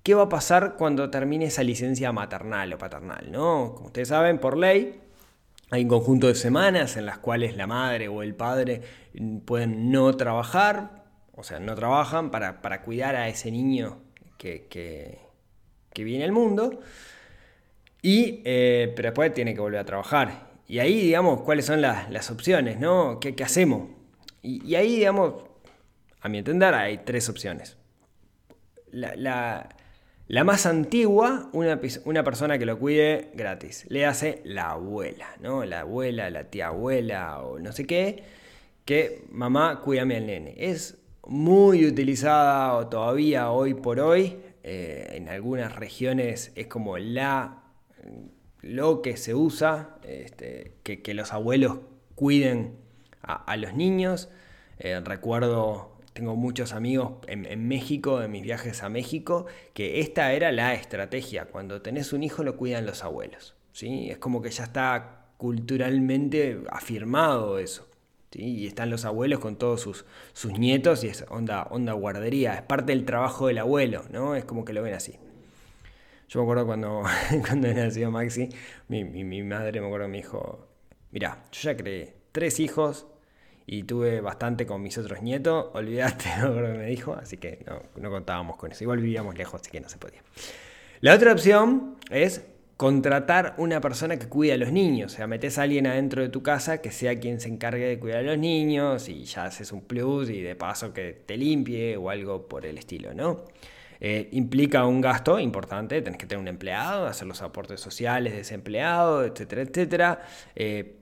¿Qué 0.03 0.15
va 0.15 0.23
a 0.23 0.29
pasar 0.29 0.75
cuando 0.77 1.11
termine 1.11 1.45
esa 1.45 1.63
licencia 1.63 2.11
maternal 2.11 2.73
o 2.73 2.77
paternal? 2.77 3.31
¿no? 3.31 3.73
Como 3.75 3.87
ustedes 3.87 4.07
saben, 4.07 4.39
por 4.39 4.57
ley, 4.57 4.99
hay 5.69 5.83
un 5.83 5.89
conjunto 5.89 6.27
de 6.27 6.33
semanas 6.33 6.97
en 6.97 7.05
las 7.05 7.19
cuales 7.19 7.55
la 7.55 7.67
madre 7.67 8.07
o 8.07 8.23
el 8.23 8.33
padre 8.33 8.81
pueden 9.45 9.91
no 9.91 10.17
trabajar, 10.17 11.05
o 11.33 11.43
sea, 11.43 11.59
no 11.59 11.75
trabajan 11.75 12.31
para, 12.31 12.81
cuidar 12.81 13.15
a 13.15 13.27
ese 13.27 13.51
niño 13.51 14.01
que, 14.37 14.67
que, 14.67 16.03
viene 16.03 16.23
al 16.25 16.31
mundo, 16.31 16.79
y, 18.01 18.41
eh, 18.43 18.91
pero 18.95 19.09
después 19.09 19.31
tiene 19.35 19.53
que 19.53 19.61
volver 19.61 19.79
a 19.79 19.85
trabajar. 19.85 20.49
Y 20.67 20.79
ahí, 20.79 20.99
digamos, 20.99 21.41
cuáles 21.41 21.65
son 21.65 21.79
las, 21.79 22.31
opciones, 22.31 22.79
¿no? 22.79 23.19
¿Qué, 23.19 23.35
hacemos? 23.43 23.89
Y, 24.41 24.73
ahí, 24.73 24.95
digamos, 24.95 25.43
a 26.21 26.27
mi 26.27 26.39
entender, 26.39 26.73
hay 26.73 26.97
tres 27.05 27.29
opciones. 27.29 27.77
la 28.91 29.69
más 30.45 30.65
antigua, 30.65 31.49
una, 31.51 32.23
persona 32.23 32.57
que 32.57 32.65
lo 32.65 32.79
cuide 32.79 33.31
gratis. 33.33 33.85
Le 33.89 34.05
hace 34.05 34.41
la 34.45 34.71
abuela, 34.71 35.27
¿no? 35.41 35.65
La 35.65 35.81
abuela, 35.81 36.29
la 36.29 36.45
tía 36.45 36.67
abuela 36.67 37.41
o 37.41 37.59
no 37.59 37.73
sé 37.73 37.85
qué. 37.85 38.23
Que 38.85 39.25
mamá, 39.29 39.81
cuídame 39.81 40.15
al 40.15 40.27
nene. 40.27 40.55
Es 40.57 40.97
muy 41.27 41.85
utilizada 41.85 42.89
todavía 42.89 43.51
hoy 43.51 43.73
por 43.73 43.99
hoy. 43.99 44.37
Eh, 44.63 45.15
en 45.15 45.27
algunas 45.27 45.75
regiones 45.75 46.53
es 46.55 46.67
como 46.67 46.97
la 46.97 47.61
lo 48.61 49.01
que 49.01 49.17
se 49.17 49.35
usa, 49.35 49.97
este, 50.03 50.77
que, 50.83 51.13
los 51.13 51.33
abuelos 51.33 51.79
cuiden 52.15 52.77
a, 53.21 53.57
los 53.57 53.73
niños. 53.73 54.29
Eh, 54.79 54.99
recuerdo 55.03 55.90
tengo 56.13 56.35
muchos 56.35 56.73
amigos 56.73 57.13
en, 57.27 57.67
México, 57.67 58.21
en 58.21 58.31
mis 58.31 58.43
viajes 58.43 58.83
a 58.83 58.89
México, 58.89 59.45
que 59.73 60.01
esta 60.01 60.33
era 60.33 60.51
la 60.51 60.73
estrategia. 60.73 61.45
Cuando 61.45 61.81
tenés 61.81 62.13
un 62.13 62.23
hijo 62.23 62.43
lo 62.43 62.57
cuidan 62.57 62.85
los 62.85 63.03
abuelos. 63.03 63.55
¿sí? 63.71 64.09
Es 64.09 64.17
como 64.17 64.41
que 64.41 64.49
ya 64.49 64.65
está 64.65 65.27
culturalmente 65.37 66.61
afirmado 66.69 67.59
eso. 67.59 67.87
¿sí? 68.31 68.41
Y 68.41 68.67
están 68.67 68.89
los 68.89 69.05
abuelos 69.05 69.39
con 69.39 69.55
todos 69.55 69.81
sus, 69.81 70.05
sus 70.33 70.57
nietos 70.57 71.03
y 71.03 71.07
es 71.07 71.25
onda, 71.29 71.63
onda 71.71 71.93
guardería. 71.93 72.55
Es 72.55 72.61
parte 72.61 72.91
del 72.91 73.05
trabajo 73.05 73.47
del 73.47 73.59
abuelo, 73.59 74.03
¿no? 74.11 74.35
Es 74.35 74.45
como 74.45 74.65
que 74.65 74.73
lo 74.73 74.83
ven 74.83 74.93
así. 74.93 75.17
Yo 76.27 76.39
me 76.39 76.43
acuerdo 76.43 76.65
cuando, 76.65 77.03
cuando 77.47 77.73
nació 77.73 78.09
Maxi, 78.09 78.47
mi, 78.87 79.03
mi, 79.03 79.43
madre 79.43 79.81
me 79.81 79.87
acuerdo 79.87 80.07
me 80.07 80.17
dijo, 80.17 80.67
mira, 81.11 81.43
yo 81.51 81.61
ya 81.61 81.75
creé 81.75 82.15
tres 82.31 82.61
hijos, 82.61 83.05
y 83.65 83.83
tuve 83.83 84.21
bastante 84.21 84.65
con 84.65 84.81
mis 84.81 84.97
otros 84.97 85.21
nietos, 85.21 85.67
olvidaste 85.73 86.29
lo 86.41 86.55
que 86.55 86.61
me 86.61 86.85
dijo, 86.87 87.13
así 87.13 87.37
que 87.37 87.65
no, 87.95 88.09
contábamos 88.09 88.57
con 88.57 88.71
eso. 88.71 88.83
Igual 88.83 88.99
vivíamos 88.99 89.37
lejos, 89.37 89.61
así 89.61 89.71
que 89.71 89.79
no 89.79 89.89
se 89.89 89.97
podía. 89.97 90.21
La 91.01 91.15
otra 91.15 91.31
opción 91.31 91.95
es 92.09 92.43
contratar 92.77 93.53
una 93.57 93.79
persona 93.79 94.17
que 94.17 94.27
cuide 94.27 94.53
a 94.53 94.57
los 94.57 94.71
niños. 94.71 95.13
O 95.13 95.15
sea, 95.15 95.27
metes 95.27 95.59
a 95.59 95.63
alguien 95.63 95.85
adentro 95.85 96.21
de 96.21 96.29
tu 96.29 96.41
casa 96.41 96.81
que 96.81 96.91
sea 96.91 97.19
quien 97.19 97.39
se 97.39 97.47
encargue 97.47 97.85
de 97.85 97.99
cuidar 97.99 98.19
a 98.19 98.23
los 98.23 98.37
niños 98.39 99.07
y 99.07 99.23
ya 99.25 99.45
haces 99.45 99.71
un 99.71 99.81
plus 99.81 100.29
y 100.29 100.41
de 100.41 100.55
paso 100.55 100.91
que 100.93 101.21
te 101.25 101.37
limpie 101.37 101.95
o 101.97 102.09
algo 102.09 102.47
por 102.47 102.65
el 102.65 102.77
estilo, 102.77 103.13
¿no? 103.13 103.45
Eh, 104.03 104.29
implica 104.31 104.83
un 104.87 104.99
gasto 104.99 105.37
importante, 105.39 106.01
tenés 106.01 106.17
que 106.17 106.25
tener 106.25 106.41
un 106.41 106.47
empleado, 106.47 107.05
hacer 107.05 107.27
los 107.27 107.43
aportes 107.43 107.79
sociales 107.79 108.33
de 108.33 108.39
ese 108.39 108.55
empleado, 108.55 109.23
etcétera, 109.23 109.61
etcétera. 109.61 110.21
Eh, 110.55 111.00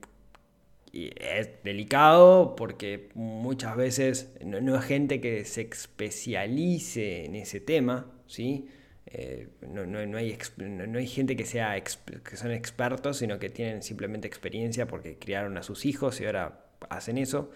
y 0.92 1.10
es 1.16 1.62
delicado 1.62 2.56
porque 2.56 3.10
muchas 3.14 3.76
veces 3.76 4.32
no, 4.44 4.60
no 4.60 4.76
es 4.76 4.84
gente 4.84 5.20
que 5.20 5.44
se 5.44 5.62
especialice 5.62 7.24
en 7.24 7.36
ese 7.36 7.60
tema, 7.60 8.10
¿sí? 8.26 8.68
Eh, 9.06 9.48
no, 9.62 9.86
no, 9.86 10.04
no, 10.06 10.18
hay, 10.18 10.36
no, 10.56 10.98
hay, 10.98 11.06
gente 11.06 11.36
que, 11.36 11.44
sea 11.44 11.82
que 11.82 12.36
son 12.36 12.52
expertos, 12.52 13.18
sino 13.18 13.38
que 13.38 13.50
tienen 13.50 13.82
simplemente 13.82 14.28
experiencia 14.28 14.86
porque 14.86 15.18
criaron 15.18 15.56
a 15.58 15.62
sus 15.62 15.84
hijos 15.84 16.20
y 16.20 16.26
ahora 16.26 16.64
hacen 16.88 17.18
eso. 17.18 17.50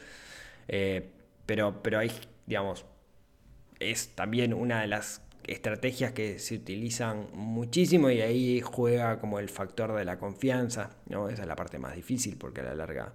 Eh, 0.69 1.11
pero, 1.47 1.83
pero 1.83 1.99
hay, 1.99 2.11
digamos, 2.47 2.85
es 3.81 4.09
también 4.15 4.55
una 4.55 4.81
de 4.81 4.89
las 4.89 5.23
estrategias 5.47 6.13
que 6.13 6.39
se 6.39 6.57
utilizan 6.57 7.29
muchísimo 7.35 8.11
y 8.11 8.21
ahí 8.21 8.61
juega 8.61 9.21
como 9.21 9.39
el 9.39 9.49
factor 9.49 9.95
de 9.95 10.05
la 10.05 10.19
confianza, 10.19 10.97
¿no? 11.07 11.29
Esa 11.29 11.43
es 11.43 11.49
la 11.49 11.57
parte 11.57 11.79
más 11.79 11.95
difícil 11.95 12.37
porque 12.39 12.63
a 12.63 12.65
la 12.65 12.75
larga 12.75 13.13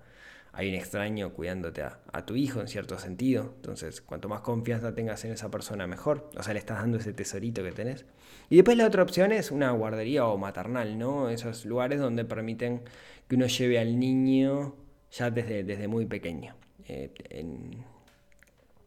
hay 0.52 0.70
un 0.70 0.76
extraño 0.76 1.34
cuidándote 1.34 1.84
a, 1.84 2.26
tu 2.26 2.36
hijo 2.36 2.60
en 2.60 2.68
cierto 2.68 2.98
sentido. 2.98 3.54
Entonces, 3.58 4.02
cuanto 4.02 4.30
más 4.30 4.42
confianza 4.42 4.94
tengas 4.94 5.24
en 5.26 5.32
esa 5.32 5.50
persona, 5.50 5.88
mejor. 5.88 6.30
O 6.38 6.44
sea, 6.44 6.54
le 6.54 6.60
estás 6.60 6.80
dando 6.80 6.98
ese 6.98 7.14
tesorito 7.14 7.64
que 7.64 7.72
tenés. 7.72 8.06
Y 8.50 8.56
después 8.56 8.78
la 8.78 8.86
otra 8.86 9.04
opción 9.04 9.32
es 9.32 9.52
una 9.52 9.72
guardería 9.72 10.26
o 10.26 10.38
maternal, 10.38 10.98
¿no? 10.98 11.30
Esos 11.30 11.66
lugares 11.66 12.00
donde 12.00 12.26
permiten 12.26 12.82
que 13.28 13.36
uno 13.36 13.46
lleve 13.46 13.80
al 13.80 14.00
niño 14.00 14.76
ya 15.12 15.30
desde, 15.30 15.64
desde 15.64 15.88
muy 15.88 16.06
pequeño. 16.06 16.56
Eh, 16.88 17.14
en, 17.30 17.86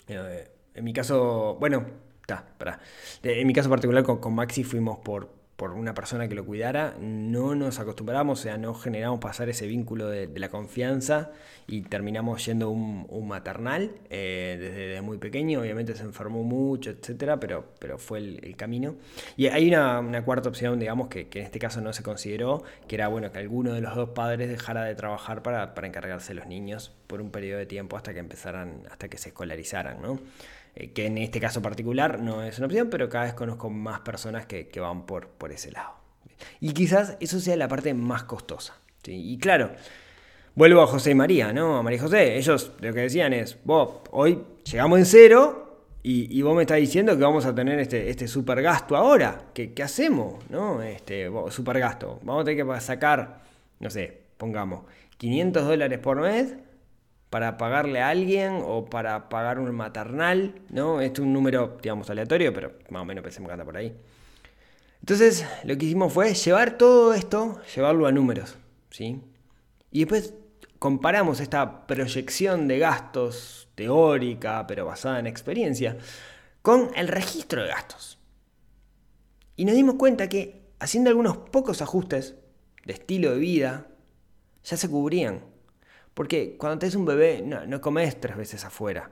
eh, 0.09 0.51
en, 0.75 0.85
mi 0.85 0.93
caso, 0.93 1.57
bueno, 1.61 1.87
está, 2.21 2.47
En 3.23 3.47
mi 3.47 3.53
caso 3.53 3.71
particular 3.71 4.03
con, 4.03 4.19
con 4.19 4.35
Maxi 4.35 4.65
fuimos 4.65 4.99
por, 4.99 5.31
por 5.63 5.75
una 5.75 5.95
persona 5.95 6.27
que 6.27 6.35
lo 6.35 6.45
cuidara, 6.45 6.97
no 6.99 7.55
nos 7.55 7.79
acostumbramos, 7.79 8.41
o 8.41 8.43
sea, 8.43 8.59
no 8.59 8.75
generamos 8.75 9.21
pasar 9.21 9.49
ese 9.49 9.69
vínculo 9.69 10.09
de, 10.09 10.29
la 10.41 10.49
confianza 10.49 11.31
y 11.69 11.83
terminamos 11.83 12.45
yendo 12.45 12.71
un, 12.71 13.29
maternal 13.29 13.93
eh, 14.11 14.57
desde, 14.59 15.01
muy 15.03 15.19
pequeño, 15.19 15.61
obviamente 15.61 15.95
se 15.95 16.03
enfermó 16.03 16.43
mucho, 16.43 16.91
etcétera, 16.91 17.39
pero, 17.39 17.75
pero 17.79 17.97
fue 17.97 18.19
el, 18.19 18.57
camino. 18.57 18.97
Y 19.37 19.47
hay 19.47 19.69
una, 19.69 20.25
cuarta 20.25 20.49
opción, 20.49 20.81
digamos, 20.81 21.07
que, 21.07 21.29
en 21.33 21.45
este 21.45 21.61
caso 21.61 21.81
no 21.81 21.93
se 21.93 22.03
consideró, 22.03 22.65
que 22.89 22.97
era 22.97 23.07
bueno 23.07 23.31
que 23.31 23.39
alguno 23.39 23.73
de 23.73 23.83
los 23.83 23.95
dos 23.95 24.09
padres 24.09 24.49
dejara 24.49 24.83
de 24.83 24.97
trabajar 24.97 25.45
para, 25.45 25.77
para 25.77 25.87
encargarse 25.87 26.35
de 26.35 26.41
los 26.41 26.49
niños 26.49 26.91
por 27.07 27.21
un 27.21 27.31
periodo 27.31 27.61
de 27.61 27.67
tiempo 27.67 27.97
hasta 27.97 28.13
que 28.13 28.19
empezaran, 28.19 28.83
hasta 28.91 29.09
que 29.09 29.17
se 29.17 29.29
escolarizaran, 29.29 30.03
¿no? 30.03 30.19
Eh, 30.75 30.93
que 30.93 31.07
en 31.07 31.19
este 31.19 31.41
caso 31.41 31.61
particular 31.61 32.21
no 32.21 32.43
es 32.43 32.59
una 32.59 32.67
opción, 32.67 32.89
pero 32.89 33.09
cada 33.09 33.25
vez 33.25 33.35
conozco 33.35 33.69
más 33.69 34.01
personas 34.01 34.47
que, 34.47 34.69
van 34.81 35.05
por, 35.05 35.29
por 35.29 35.53
ese 35.53 35.71
lado. 35.71 35.95
Y 36.61 36.73
quizás 36.73 37.17
eso 37.21 37.41
sea 37.41 37.57
la 37.57 37.69
parte 37.69 37.93
más 37.95 38.25
costosa. 38.25 38.81
Y 39.05 39.37
claro, 39.39 39.73
vuelvo 40.55 40.81
a 40.83 40.87
José 40.87 41.11
y 41.11 41.15
María, 41.15 41.53
¿no? 41.53 41.77
A 41.77 41.83
María 41.83 42.01
José, 42.01 42.37
ellos 42.37 42.73
lo 42.81 42.93
que 42.93 43.01
decían 43.01 43.33
es, 43.33 43.59
vos, 43.65 44.01
hoy 44.13 44.43
llegamos 44.65 44.99
en 44.99 45.07
cero 45.07 45.63
y, 46.05 46.43
vos 46.43 46.57
me 46.57 46.63
estás 46.63 46.79
diciendo 46.79 47.17
que 47.17 47.23
vamos 47.23 47.47
a 47.47 47.55
tener 47.55 47.79
este, 47.79 48.11
este 48.11 48.27
super 48.27 48.65
ahora. 48.67 49.51
¿Qué, 49.55 49.73
qué 49.73 49.83
hacemos? 49.83 50.49
¿No? 50.51 50.83
Este, 50.83 51.31
super. 51.51 51.81
Vamos 52.23 52.43
a 52.43 52.45
tener 52.45 52.67
que 52.67 52.81
sacar, 52.81 53.43
no 53.79 53.91
sé, 53.91 54.23
pongamos, 54.37 54.85
500 55.19 55.65
dólares 55.65 55.99
por 56.01 56.21
mes 56.21 56.57
para 57.33 57.57
pagarle 57.57 58.03
a 58.03 58.11
alguien 58.11 58.61
o 58.63 58.85
para 58.85 59.31
pagar 59.31 59.59
un 59.59 59.75
maternal, 59.75 60.61
¿no? 60.69 61.01
Esto 61.01 61.23
es 61.23 61.27
un 61.27 61.33
número, 61.33 61.79
digamos, 61.83 62.11
aleatorio, 62.11 62.53
pero 62.53 62.75
más 62.91 63.01
o 63.01 63.05
menos 63.07 63.25
pensemos 63.25 63.49
que 63.49 63.53
anda 63.55 63.65
por 63.65 63.79
ahí. 63.79 63.97
Entonces, 65.01 65.47
lo 65.65 65.79
que 65.79 65.87
hicimos 65.87 66.13
fue 66.13 66.35
llevar 66.35 66.77
todo 66.77 67.15
esto, 67.15 67.59
llevarlo 67.75 68.07
a 68.07 68.13
números, 68.13 68.59
¿sí? 68.91 69.23
Y 69.91 70.01
después 70.01 70.35
comparamos 70.79 71.41
esta 71.41 71.87
proyección 71.87 72.69
de 72.69 72.79
gastos 72.79 73.67
teórica, 73.77 74.67
pero 74.67 74.85
basada 74.85 75.19
en 75.19 75.27
experiencia, 75.27 75.97
con 76.61 76.91
el 76.97 77.09
registro 77.09 77.63
de 77.63 77.69
gastos. 77.69 78.19
Y 79.57 79.65
nos 79.65 79.75
dimos 79.75 79.95
cuenta 79.95 80.29
que 80.29 80.67
haciendo 80.81 81.09
algunos 81.09 81.39
pocos 81.39 81.81
ajustes 81.81 82.35
de 82.85 82.93
estilo 82.93 83.31
de 83.31 83.39
vida, 83.39 83.87
ya 84.65 84.77
se 84.77 84.91
cubrían 84.91 85.51
porque 86.15 86.57
cuando 86.59 86.79
tenés 86.79 86.95
un 86.95 87.05
bebé, 87.05 87.43
no, 87.43 87.81
comes 87.81 88.21
tres 88.21 88.37
veces 88.37 88.65
afuera. 88.65 89.11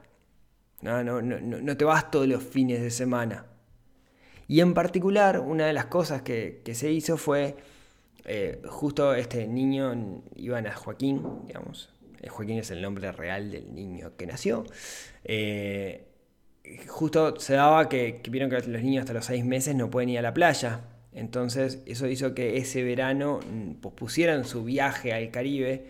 No, 0.83 1.05
no, 1.05 1.21
no, 1.21 1.39
no 1.41 1.77
te 1.77 1.85
vas 1.85 2.11
todos 2.11 2.27
los 2.27 2.43
fines 2.43 2.81
de 2.81 2.91
semana. 2.91 3.47
Y 4.51 4.61
en 4.61 4.75
particular, 4.75 5.39
una 5.39 5.67
de 5.67 5.73
las 5.73 5.87
cosas 5.87 6.23
que, 6.23 6.61
se 6.73 6.91
hizo 6.91 7.17
fue, 7.17 7.55
eh, 8.25 8.61
justo 8.67 9.15
este 9.15 9.47
niño, 9.47 10.23
iban 10.35 10.67
a 10.67 10.75
Joaquín, 10.75 11.23
digamos, 11.47 11.89
eh, 12.21 12.29
Joaquín 12.29 12.59
es 12.59 12.73
el 12.73 12.83
nombre 12.83 13.13
real 13.13 13.53
del 13.53 13.73
niño 13.73 14.17
que 14.17 14.27
nació, 14.27 14.65
eh, 15.23 16.05
justo 16.89 17.39
se 17.39 17.55
daba 17.55 17.89
que, 17.89 18.21
que, 18.23 18.31
vieron 18.33 18.51
que 18.51 18.57
los 18.57 18.83
niños 18.83 19.03
hasta 19.03 19.13
los 19.13 19.27
seis 19.27 19.45
meses 19.45 19.77
no 19.77 19.89
pueden 19.89 20.09
ir 20.09 20.19
a 20.19 20.23
la 20.23 20.35
playa. 20.35 20.81
Entonces 21.13 21.83
eso 21.87 22.09
hizo 22.09 22.35
que 22.35 22.57
ese 22.57 22.83
verano 22.83 23.39
mm, 23.49 23.75
pospusieran 23.75 24.45
su 24.45 24.65
viaje 24.65 25.13
al 25.13 25.31
Caribe 25.31 25.87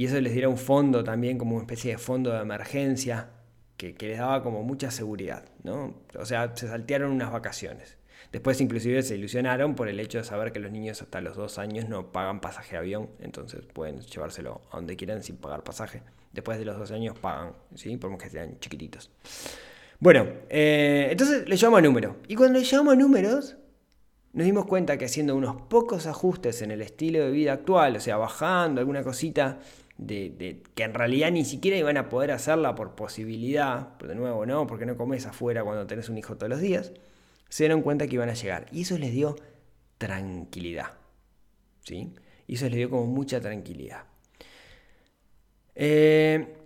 y 0.00 0.06
eso 0.06 0.18
les 0.18 0.32
diera 0.32 0.48
un 0.48 0.56
fondo 0.56 1.04
también, 1.04 1.36
como 1.36 1.56
una 1.56 1.64
especie 1.64 1.90
de 1.90 1.98
fondo 1.98 2.32
de 2.32 2.40
emergencia, 2.40 3.28
que, 3.76 3.94
les 4.00 4.16
daba 4.16 4.42
como 4.42 4.62
mucha 4.62 4.90
seguridad, 4.90 5.44
¿no? 5.62 5.94
O 6.18 6.24
sea, 6.24 6.56
se 6.56 6.68
saltearon 6.68 7.12
unas 7.12 7.30
vacaciones. 7.30 7.98
Después 8.32 8.58
inclusive 8.62 9.02
se 9.02 9.16
ilusionaron 9.16 9.74
por 9.74 9.90
el 9.90 10.00
hecho 10.00 10.16
de 10.16 10.24
saber 10.24 10.52
que 10.52 10.58
los 10.58 10.72
niños 10.72 11.02
hasta 11.02 11.20
los 11.20 11.36
dos 11.36 11.58
años 11.58 11.86
no 11.86 12.12
pagan 12.12 12.40
pasaje 12.40 12.70
de 12.70 12.78
avión, 12.78 13.10
entonces 13.20 13.66
pueden 13.74 14.00
llevárselo 14.00 14.62
a 14.70 14.76
donde 14.76 14.96
quieran 14.96 15.22
sin 15.22 15.36
pagar 15.36 15.64
pasaje. 15.64 16.02
Después 16.32 16.58
de 16.58 16.64
los 16.64 16.78
dos 16.78 16.90
años 16.92 17.18
pagan, 17.18 17.52
¿sí? 17.74 17.98
Por 17.98 18.16
que 18.16 18.30
sean 18.30 18.58
chiquititos. 18.58 19.10
Bueno, 19.98 20.26
eh, 20.48 21.08
entonces 21.10 21.46
le 21.46 21.58
llevamos 21.58 21.80
a 21.80 21.82
números. 21.82 22.16
Y 22.26 22.36
cuando 22.36 22.58
le 22.58 22.64
llevamos 22.64 22.94
a 22.94 22.96
números, 22.96 23.58
nos 24.32 24.46
dimos 24.46 24.64
cuenta 24.64 24.96
que 24.96 25.04
haciendo 25.04 25.36
unos 25.36 25.60
pocos 25.62 26.06
ajustes 26.06 26.62
en 26.62 26.70
el 26.70 26.80
estilo 26.80 27.18
de 27.18 27.30
vida 27.30 27.52
actual, 27.52 27.96
o 27.96 28.00
sea, 28.00 28.16
bajando 28.16 28.80
alguna 28.80 29.02
cosita 29.02 29.58
de, 30.00 30.62
que 30.74 30.82
en 30.82 30.94
realidad 30.94 31.30
ni 31.30 31.44
siquiera 31.44 31.76
iban 31.76 31.96
a 31.96 32.08
poder 32.08 32.30
hacerla 32.30 32.74
por 32.74 32.94
posibilidad, 32.94 33.90
pero 33.98 34.10
de 34.10 34.14
nuevo, 34.16 34.46
¿no? 34.46 34.66
Porque 34.66 34.86
no 34.86 34.96
comes 34.96 35.26
afuera 35.26 35.62
cuando 35.62 35.86
tenés 35.86 36.08
un 36.08 36.18
hijo 36.18 36.36
todos 36.36 36.48
los 36.48 36.60
días, 36.60 36.92
se 37.48 37.64
dieron 37.64 37.82
cuenta 37.82 38.06
que 38.06 38.14
iban 38.14 38.30
a 38.30 38.34
llegar. 38.34 38.66
Y 38.72 38.82
eso 38.82 38.96
les 38.98 39.12
dio 39.12 39.36
tranquilidad. 39.98 40.92
¿Sí? 41.82 42.14
Y 42.46 42.54
eso 42.54 42.66
les 42.66 42.76
dio 42.76 42.90
como 42.90 43.06
mucha 43.06 43.40
tranquilidad. 43.40 44.04
Eh, 45.74 46.56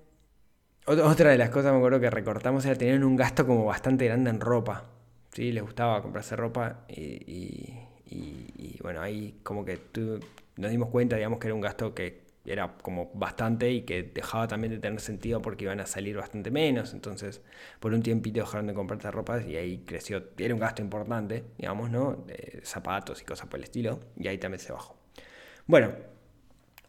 otra 0.87 1.31
de 1.31 1.39
las 1.39 1.51
cosas 1.51 1.73
me 1.73 1.79
acuerdo 1.79 2.01
que 2.01 2.11
recortamos 2.11 2.65
era 2.67 2.77
tener 2.77 3.05
un 3.05 3.17
gasto 3.17 3.47
como 3.47 3.65
bastante 3.65 4.07
grande 4.07 4.31
en 4.31 4.41
ropa. 4.41 4.85
¿sí? 5.33 5.51
Les 5.51 5.63
gustaba 5.63 6.03
comprarse 6.03 6.37
ropa 6.37 6.85
y, 6.89 7.75
bueno, 8.83 9.01
ahí 9.01 9.41
como 9.43 9.65
que 9.65 9.81
nos 10.57 10.71
dimos 10.71 10.91
cuenta, 10.91 11.17
digamos, 11.17 11.41
que 11.41 11.49
era 11.49 11.55
un 11.55 11.61
gasto 11.61 11.95
que 11.95 12.24
era 12.45 12.77
como 12.83 13.11
bastante 13.15 13.71
y 13.71 13.83
que 13.83 14.03
dejaba 14.03 14.47
también 14.49 14.73
de 14.73 14.79
tener 14.79 15.01
sentido 15.01 15.41
porque 15.41 15.65
iban 15.65 15.81
a 15.81 15.87
salir 15.87 16.17
bastante 16.17 16.51
menos. 16.51 16.93
Entonces, 16.93 17.43
por 17.81 17.95
un 17.95 18.03
tiempito 18.03 18.41
dejaron 18.41 18.67
de 18.67 18.75
comprarse 18.75 19.11
ropa 19.11 19.43
y 19.43 19.57
ahí 19.57 19.79
creció, 19.87 20.23
era 20.39 20.55
un 20.55 20.61
gasto 20.61 20.83
importante, 20.83 21.45
digamos, 21.59 21.91
¿no? 21.91 22.25
De 22.27 22.61
zapatos 22.65 23.23
y 23.23 23.25
cosas 23.25 23.49
por 23.49 23.59
el 23.59 23.65
estilo, 23.65 24.01
y 24.17 24.29
ahí 24.29 24.39
también 24.39 24.61
se 24.61 24.73
bajó. 24.73 24.97
Bueno, 25.67 25.93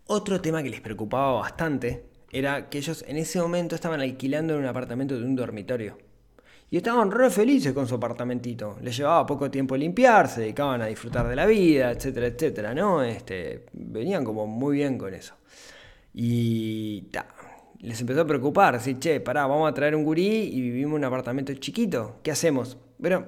otro 0.07 0.41
tema 0.41 0.61
que 0.61 0.69
les 0.69 0.81
preocupaba 0.81 1.39
bastante 1.39 2.05
era 2.31 2.69
que 2.69 2.77
ellos 2.77 3.05
en 3.07 3.17
ese 3.17 3.39
momento 3.39 3.75
estaban 3.75 4.01
alquilando 4.01 4.53
en 4.53 4.59
un 4.59 4.65
apartamento 4.65 5.17
de 5.17 5.23
un 5.23 5.35
dormitorio. 5.35 5.97
Y 6.69 6.77
estaban 6.77 7.11
re 7.11 7.29
felices 7.29 7.73
con 7.73 7.87
su 7.87 7.95
apartamentito. 7.95 8.77
Les 8.81 8.97
llevaba 8.97 9.25
poco 9.25 9.51
tiempo 9.51 9.77
limpiar, 9.77 10.27
se 10.27 10.41
dedicaban 10.41 10.81
a 10.81 10.87
disfrutar 10.87 11.27
de 11.27 11.35
la 11.35 11.45
vida, 11.45 11.91
etcétera, 11.91 12.27
etcétera, 12.27 12.73
¿no? 12.73 13.03
Este, 13.03 13.65
venían 13.73 14.23
como 14.23 14.47
muy 14.47 14.77
bien 14.77 14.97
con 14.97 15.13
eso. 15.13 15.35
Y 16.13 17.07
les 17.79 18.01
empezó 18.01 18.21
a 18.21 18.27
preocupar, 18.27 18.75
así, 18.75 18.95
che, 18.95 19.19
pará, 19.19 19.45
vamos 19.45 19.69
a 19.69 19.73
traer 19.73 19.95
un 19.95 20.03
gurí 20.03 20.49
y 20.53 20.61
vivimos 20.61 20.93
en 20.93 20.99
un 20.99 21.03
apartamento 21.05 21.53
chiquito, 21.53 22.19
¿qué 22.23 22.31
hacemos? 22.31 22.77
Pero, 23.01 23.25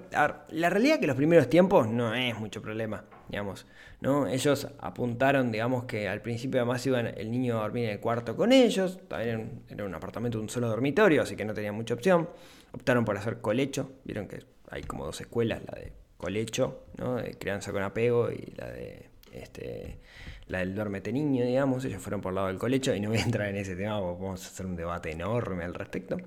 la 0.49 0.69
realidad 0.69 0.95
es 0.95 1.01
que 1.01 1.07
los 1.07 1.15
primeros 1.15 1.49
tiempos 1.49 1.87
no 1.87 2.15
es 2.15 2.39
mucho 2.39 2.61
problema, 2.61 3.03
digamos, 3.27 3.67
¿no? 3.99 4.25
Ellos 4.25 4.67
apuntaron, 4.79 5.51
digamos, 5.51 5.83
que 5.83 6.07
al 6.07 6.21
principio 6.21 6.61
además 6.61 6.85
iban 6.87 7.07
el 7.07 7.29
niño 7.29 7.59
a 7.59 7.63
dormir 7.63 7.85
en 7.85 7.91
el 7.91 7.99
cuarto 7.99 8.35
con 8.35 8.53
ellos, 8.53 8.99
también 9.07 9.63
era 9.67 9.83
un 9.83 9.93
apartamento 9.93 10.39
un 10.39 10.49
solo 10.49 10.69
dormitorio, 10.69 11.21
así 11.21 11.35
que 11.35 11.43
no 11.43 11.53
tenía 11.53 11.73
mucha 11.73 11.93
opción. 11.93 12.29
Optaron 12.77 13.03
por 13.05 13.17
hacer 13.17 13.41
colecho, 13.41 13.91
vieron 14.05 14.27
que 14.27 14.43
hay 14.69 14.83
como 14.83 15.05
dos 15.05 15.19
escuelas, 15.19 15.61
la 15.65 15.79
de 15.79 15.93
colecho, 16.17 16.85
¿no? 16.97 17.15
De 17.15 17.31
crianza 17.33 17.71
con 17.71 17.83
apego 17.83 18.31
y 18.31 18.53
la 18.55 18.69
de 18.69 19.09
este 19.31 19.99
la 20.47 20.59
del 20.59 20.73
duérmete 20.73 21.11
niño, 21.11 21.45
digamos, 21.45 21.83
ellos 21.85 22.01
fueron 22.01 22.21
por 22.21 22.31
el 22.31 22.35
lado 22.35 22.47
del 22.47 22.57
colecho 22.57 22.95
y 22.95 22.99
no 22.99 23.09
voy 23.09 23.17
a 23.17 23.23
entrar 23.23 23.49
en 23.49 23.57
ese 23.57 23.75
tema, 23.75 23.99
vamos 23.99 24.45
a 24.45 24.47
hacer 24.47 24.65
un 24.65 24.75
debate 24.75 25.11
enorme 25.11 25.63
al 25.63 25.73
respecto. 25.73 26.17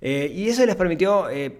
Eh, 0.00 0.32
y 0.34 0.48
eso 0.48 0.64
les 0.64 0.76
permitió 0.76 1.28
eh, 1.28 1.54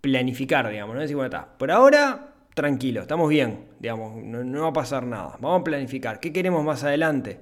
planificar, 0.00 0.68
digamos, 0.68 0.94
¿no? 0.94 1.00
Decir, 1.00 1.16
bueno, 1.16 1.28
está, 1.28 1.46
por 1.56 1.70
ahora, 1.70 2.34
tranquilo, 2.54 3.02
estamos 3.02 3.28
bien, 3.30 3.68
digamos, 3.78 4.22
no, 4.22 4.62
va 4.62 4.68
a 4.68 4.72
pasar 4.72 5.04
nada, 5.04 5.36
vamos 5.40 5.62
a 5.62 5.64
planificar, 5.64 6.20
¿qué 6.20 6.32
queremos 6.32 6.62
más 6.62 6.84
adelante? 6.84 7.40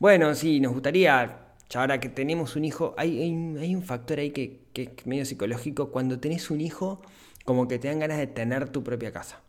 Bueno, 0.00 0.34
sí, 0.34 0.58
nos 0.58 0.72
gustaría 0.72 1.38
Ya 1.72 1.80
ahora 1.80 2.00
que 2.00 2.08
tenemos 2.10 2.56
un 2.56 2.64
hijo, 2.66 2.94
hay, 2.98 3.22
hay 3.58 3.74
un- 3.74 3.82
factor 3.84 4.18
ahí 4.20 4.30
que, 4.32 4.60
que 4.74 4.82
es 4.96 5.06
medio 5.06 5.24
psicológico. 5.24 5.90
Cuando 5.90 6.20
tenés 6.20 6.50
un 6.50 6.60
hijo, 6.60 7.00
como 7.44 7.68
que 7.68 7.78
te 7.78 7.88
dan 7.88 8.00
ganas 8.00 8.18
de 8.18 8.26
tener 8.28 8.68
tu 8.70 8.84
propia 8.84 9.12
casa, 9.12 9.40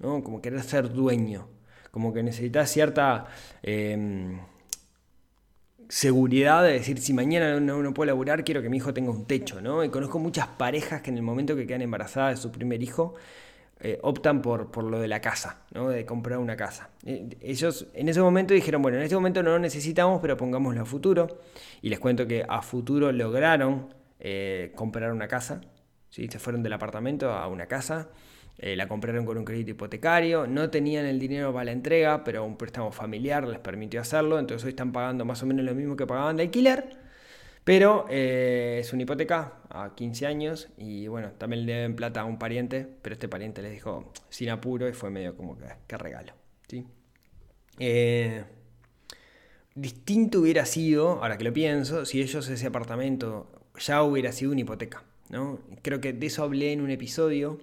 ¿no? 0.00 0.22
Como 0.24 0.40
querer 0.42 0.62
ser 0.62 0.92
dueño, 0.92 1.48
como 1.90 2.12
que 2.14 2.22
necesitas 2.22 2.70
cierta 2.70 3.26
em, 3.62 4.38
seguridad 5.88 6.62
de 6.64 6.72
decir, 6.72 6.98
si 7.00 7.12
mañana 7.12 7.60
no, 7.60 7.82
no 7.82 7.94
puedo 7.94 8.06
laburar, 8.06 8.44
quiero 8.44 8.62
que 8.62 8.68
mi 8.68 8.78
hijo 8.78 8.94
tenga 8.94 9.10
un 9.10 9.26
techo, 9.26 9.60
¿no? 9.60 9.84
Y 9.84 9.90
conozco 9.90 10.18
muchas 10.18 10.46
parejas 10.48 11.02
que 11.02 11.10
en 11.10 11.16
el 11.18 11.22
momento 11.22 11.56
que 11.56 11.66
quedan 11.66 11.82
embarazadas 11.82 12.36
de 12.36 12.42
su 12.42 12.50
primer 12.50 12.82
hijo, 12.82 13.14
eh, 13.86 13.98
optan 14.00 14.40
por, 14.40 14.70
por 14.70 14.84
lo 14.84 14.98
de 14.98 15.08
la 15.08 15.20
casa, 15.20 15.58
¿no? 15.74 15.90
De 15.90 16.06
comprar 16.06 16.38
una 16.38 16.56
casa. 16.56 16.88
Ellos 17.04 17.86
en 17.92 18.08
ese 18.08 18.22
momento 18.22 18.54
dijeron, 18.54 18.80
bueno, 18.80 18.96
en 18.96 19.02
este 19.02 19.14
momento 19.14 19.42
no 19.42 19.50
lo 19.50 19.58
necesitamos, 19.58 20.20
pero 20.22 20.38
pongámoslo 20.38 20.80
a 20.80 20.86
futuro. 20.86 21.26
Y 21.82 21.90
les 21.90 21.98
cuento 21.98 22.26
que 22.26 22.46
a 22.48 22.62
futuro 22.62 23.12
lograron 23.12 23.92
eh, 24.18 24.72
comprar 24.74 25.12
una 25.12 25.28
casa, 25.28 25.60
¿sí? 26.08 26.28
Se 26.28 26.38
fueron 26.38 26.62
del 26.62 26.72
apartamento 26.72 27.30
a 27.30 27.46
una 27.46 27.66
casa. 27.66 28.08
eh, 28.58 28.76
la 28.76 28.86
compraron 28.88 29.26
con 29.26 29.36
un 29.36 29.44
crédito 29.44 29.72
hipotecario, 29.72 30.46
no 30.46 30.70
tenían 30.70 31.06
el 31.06 31.18
dinero 31.18 31.52
para 31.52 31.66
la 31.66 31.72
entrega, 31.72 32.22
pero 32.24 32.44
un 32.44 32.56
préstamo 32.56 32.92
familiar 32.92 33.46
les 33.46 33.58
permitió 33.58 34.00
hacerlo, 34.00 34.38
entonces 34.38 34.64
hoy 34.64 34.70
están 34.70 34.92
pagando 34.92 35.24
más 35.24 35.42
o 35.42 35.46
menos 35.46 35.64
lo 35.64 35.74
mismo 35.74 35.96
que 35.96 36.06
pagaban 36.06 36.36
de 36.36 36.44
alquiler, 36.44 36.96
pero 37.64 38.06
eh, 38.10 38.78
es 38.80 38.92
una 38.92 39.02
hipoteca 39.02 39.54
a 39.70 39.94
15 39.94 40.26
años 40.26 40.68
y 40.76 41.08
bueno, 41.08 41.32
también 41.32 41.64
le 41.64 41.72
deben 41.72 41.96
plata 41.96 42.20
a 42.20 42.24
un 42.24 42.38
pariente, 42.38 42.86
pero 43.00 43.14
este 43.14 43.26
pariente 43.26 43.62
les 43.62 43.72
dijo 43.72 44.12
sin 44.28 44.50
apuro 44.50 44.88
y 44.88 44.92
fue 44.92 45.10
medio 45.10 45.34
como 45.34 45.56
que, 45.56 45.96
regalo. 45.96 46.34
¿sí? 46.68 46.86
Eh, 47.78 48.44
distinto 49.74 50.40
hubiera 50.40 50.66
sido, 50.66 51.22
ahora 51.22 51.38
que 51.38 51.44
lo 51.44 51.52
pienso, 51.54 52.04
si 52.04 52.20
ellos 52.20 52.48
ese 52.48 52.66
apartamento 52.66 53.50
ya 53.78 54.02
hubiera 54.02 54.30
sido 54.32 54.52
una 54.52 54.60
hipoteca. 54.60 55.02
¿no? 55.30 55.58
Creo 55.80 56.02
que 56.02 56.12
de 56.12 56.26
eso 56.26 56.44
hablé 56.44 56.72
en 56.72 56.82
un 56.82 56.90
episodio 56.90 57.58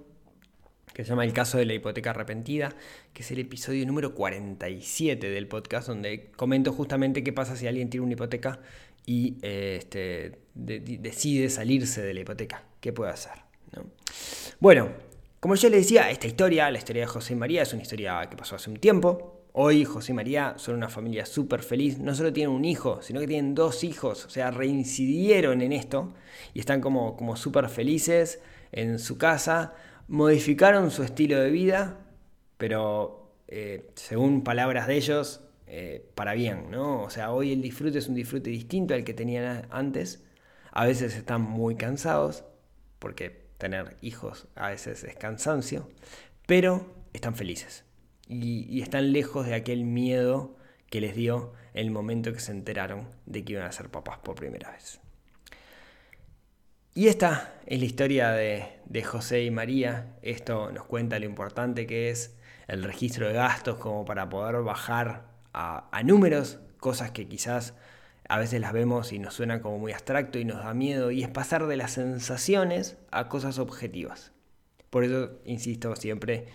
que 0.93 1.03
se 1.03 1.09
llama 1.09 1.23
El 1.23 1.33
caso 1.33 1.57
de 1.57 1.65
la 1.65 1.73
hipoteca 1.73 2.09
arrepentida, 2.09 2.75
que 3.13 3.21
es 3.23 3.31
el 3.31 3.39
episodio 3.39 3.85
número 3.85 4.13
47 4.13 5.29
del 5.29 5.47
podcast, 5.47 5.87
donde 5.87 6.31
comento 6.35 6.73
justamente 6.73 7.23
qué 7.23 7.31
pasa 7.31 7.55
si 7.55 7.67
alguien 7.67 7.89
tiene 7.89 8.03
una 8.03 8.13
hipoteca 8.13 8.59
y 9.05 9.37
eh, 9.41 9.77
este, 9.79 10.39
de- 10.53 10.79
de- 10.79 10.97
decide 10.99 11.49
salirse 11.49 12.01
de 12.01 12.13
la 12.13 12.21
hipoteca. 12.21 12.63
¿Qué 12.79 12.93
puede 12.93 13.11
hacer? 13.11 13.33
¿no? 13.75 13.85
Bueno, 14.59 14.89
como 15.39 15.55
yo 15.55 15.69
les 15.69 15.81
decía, 15.81 16.09
esta 16.11 16.27
historia, 16.27 16.69
la 16.69 16.77
historia 16.77 17.03
de 17.03 17.07
José 17.07 17.33
y 17.33 17.35
María, 17.35 17.63
es 17.63 17.73
una 17.73 17.81
historia 17.81 18.21
que 18.29 18.37
pasó 18.37 18.55
hace 18.55 18.69
un 18.69 18.77
tiempo. 18.77 19.37
Hoy 19.53 19.83
José 19.85 20.11
y 20.11 20.15
María 20.15 20.53
son 20.57 20.75
una 20.75 20.87
familia 20.87 21.25
súper 21.25 21.61
feliz. 21.61 21.97
No 21.99 22.15
solo 22.15 22.31
tienen 22.31 22.55
un 22.55 22.63
hijo, 22.63 23.01
sino 23.01 23.19
que 23.19 23.27
tienen 23.27 23.53
dos 23.55 23.83
hijos. 23.83 24.25
O 24.25 24.29
sea, 24.29 24.51
reincidieron 24.51 25.61
en 25.61 25.73
esto 25.73 26.13
y 26.53 26.59
están 26.59 26.79
como, 26.79 27.17
como 27.17 27.35
súper 27.35 27.67
felices 27.69 28.39
en 28.71 28.97
su 28.99 29.17
casa. 29.17 29.73
Modificaron 30.07 30.91
su 30.91 31.03
estilo 31.03 31.39
de 31.39 31.49
vida, 31.49 31.97
pero 32.57 33.33
eh, 33.47 33.89
según 33.95 34.43
palabras 34.43 34.87
de 34.87 34.95
ellos, 34.95 35.41
eh, 35.73 36.05
para 36.15 36.33
bien, 36.33 36.69
¿no? 36.69 37.01
O 37.01 37.09
sea, 37.09 37.31
hoy 37.31 37.53
el 37.53 37.61
disfrute 37.61 37.97
es 37.99 38.09
un 38.09 38.15
disfrute 38.15 38.49
distinto 38.49 38.93
al 38.93 39.05
que 39.05 39.13
tenían 39.13 39.67
antes. 39.71 40.21
A 40.73 40.85
veces 40.85 41.15
están 41.15 41.43
muy 41.43 41.75
cansados, 41.75 42.43
porque 42.99 43.29
tener 43.57 43.95
hijos 44.01 44.49
a 44.55 44.71
veces 44.71 45.05
es 45.05 45.15
cansancio, 45.15 45.87
pero 46.45 46.93
están 47.13 47.35
felices 47.35 47.85
y, 48.27 48.65
y 48.69 48.81
están 48.81 49.13
lejos 49.13 49.47
de 49.47 49.55
aquel 49.55 49.85
miedo 49.85 50.57
que 50.89 50.99
les 50.99 51.15
dio 51.15 51.53
el 51.73 51.89
momento 51.89 52.33
que 52.33 52.41
se 52.41 52.51
enteraron 52.51 53.07
de 53.25 53.45
que 53.45 53.53
iban 53.53 53.65
a 53.65 53.71
ser 53.71 53.87
papás 53.89 54.19
por 54.19 54.35
primera 54.35 54.71
vez. 54.71 54.99
Y 56.93 57.07
esta 57.07 57.61
es 57.65 57.79
la 57.79 57.85
historia 57.85 58.31
de, 58.31 58.65
de 58.87 59.03
José 59.03 59.45
y 59.45 59.51
María. 59.51 60.17
Esto 60.21 60.69
nos 60.73 60.83
cuenta 60.83 61.17
lo 61.17 61.25
importante 61.25 61.87
que 61.87 62.09
es 62.09 62.37
el 62.67 62.83
registro 62.83 63.29
de 63.29 63.33
gastos 63.35 63.77
como 63.77 64.03
para 64.03 64.29
poder 64.29 64.61
bajar 64.63 65.30
a, 65.53 66.01
números, 66.03 66.59
cosas 66.79 67.11
que 67.11 67.27
quizás 67.27 67.73
a 68.27 68.39
veces 68.39 68.61
las 68.61 68.73
vemos 68.73 69.11
y 69.11 69.19
nos 69.19 69.33
suenan 69.33 69.59
como 69.59 69.77
muy 69.77 69.91
abstracto 69.91 70.39
y 70.39 70.45
nos 70.45 70.63
da 70.63 70.73
miedo, 70.73 71.11
y 71.11 71.23
es 71.23 71.29
pasar 71.29 71.67
de 71.67 71.77
las 71.77 71.91
sensaciones 71.91 72.97
a 73.11 73.27
cosas 73.27 73.59
objetivas. 73.59 74.31
Por 74.89 75.03
eso, 75.03 75.31
insisto, 75.45 75.95
siempre 75.95 76.47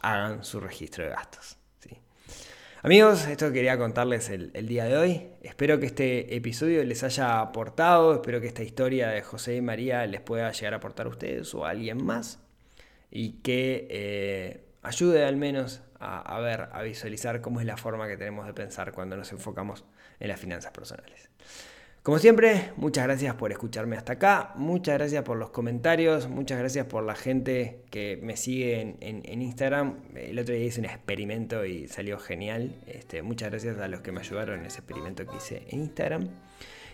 hagan 0.00 0.44
su 0.44 0.60
registro 0.60 1.04
de 1.04 1.10
gastos. 1.10 1.58
¿sí? 1.80 1.98
Amigos, 2.82 3.26
esto 3.26 3.52
quería 3.52 3.78
contarles 3.78 4.30
el, 4.30 4.50
el 4.54 4.68
día 4.68 4.84
de 4.84 4.96
hoy. 4.96 5.28
Espero 5.42 5.80
que 5.80 5.86
este 5.86 6.36
episodio 6.36 6.84
les 6.84 7.02
haya 7.02 7.40
aportado, 7.40 8.14
espero 8.14 8.40
que 8.40 8.46
esta 8.46 8.62
historia 8.62 9.08
de 9.08 9.22
José 9.22 9.56
y 9.56 9.60
María 9.60 10.06
les 10.06 10.20
pueda 10.20 10.52
llegar 10.52 10.74
a 10.74 10.76
aportar 10.76 11.06
a 11.06 11.10
ustedes 11.10 11.54
o 11.54 11.64
a 11.64 11.70
alguien 11.70 12.04
más 12.04 12.40
y 13.14 13.34
que 13.42 13.86
eh, 13.90 14.64
ayude 14.82 15.24
al 15.24 15.36
menos 15.36 15.82
a, 16.04 16.38
ver, 16.40 16.68
a 16.72 16.82
visualizar 16.82 17.40
cómo 17.40 17.60
es 17.60 17.66
la 17.66 17.76
forma 17.76 18.06
que 18.06 18.16
tenemos 18.16 18.46
de 18.46 18.54
pensar 18.54 18.92
cuando 18.92 19.16
nos 19.16 19.32
enfocamos 19.32 19.84
en 20.20 20.28
las 20.28 20.40
finanzas 20.40 20.72
personales. 20.72 21.30
Como 22.02 22.18
siempre, 22.18 22.72
muchas 22.76 23.04
gracias 23.04 23.34
por 23.34 23.50
escucharme 23.50 23.96
hasta 23.96 24.12
acá, 24.12 24.52
muchas 24.56 24.98
gracias 24.98 25.22
por 25.24 25.38
los 25.38 25.48
comentarios, 25.48 26.28
muchas 26.28 26.58
gracias 26.58 26.84
por 26.84 27.02
la 27.02 27.14
gente 27.14 27.80
que 27.90 28.20
me 28.22 28.36
sigue 28.36 28.96
en 29.00 29.42
Instagram. 29.42 30.00
El 30.14 30.38
otro 30.38 30.54
día 30.54 30.66
hice 30.66 30.80
un 30.80 30.84
experimento 30.84 31.64
y 31.64 31.88
salió 31.88 32.18
genial. 32.18 32.74
Este, 32.86 33.22
muchas 33.22 33.48
gracias 33.50 33.78
a 33.78 33.88
los 33.88 34.02
que 34.02 34.12
me 34.12 34.20
ayudaron 34.20 34.60
en 34.60 34.66
ese 34.66 34.80
experimento 34.80 35.24
que 35.26 35.38
hice 35.38 35.62
en 35.68 35.80
Instagram. 35.80 36.28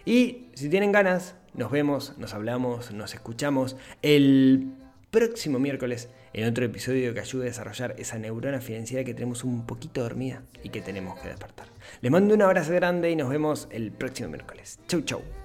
Y 0.04 0.46
si 0.54 0.68
tienen 0.68 0.92
ganas, 0.92 1.34
nos 1.54 1.72
vemos, 1.72 2.16
nos 2.16 2.32
hablamos, 2.32 2.92
nos 2.92 3.12
escuchamos 3.12 3.76
el 4.02 4.72
próximo 5.10 5.58
miércoles 5.58 6.08
en 6.32 6.48
otro 6.48 6.64
episodio 6.64 7.12
que 7.14 7.20
ayude 7.20 7.44
a 7.44 7.46
desarrollar 7.46 7.94
esa 7.98 8.18
neurona 8.18 8.60
financiera 8.60 9.04
que 9.04 9.14
tenemos 9.14 9.44
un 9.44 9.66
poquito 9.66 10.02
dormida 10.02 10.42
y 10.62 10.68
que 10.68 10.80
tenemos 10.80 11.18
que 11.20 11.28
despertar. 11.28 11.66
Les 12.00 12.10
mando 12.10 12.34
un 12.34 12.42
abrazo 12.42 12.72
grande 12.72 13.10
y 13.10 13.16
nos 13.16 13.28
vemos 13.28 13.68
el 13.70 13.92
próximo 13.92 14.28
miércoles. 14.28 14.78
Chau, 14.86 15.00
chau. 15.02 15.39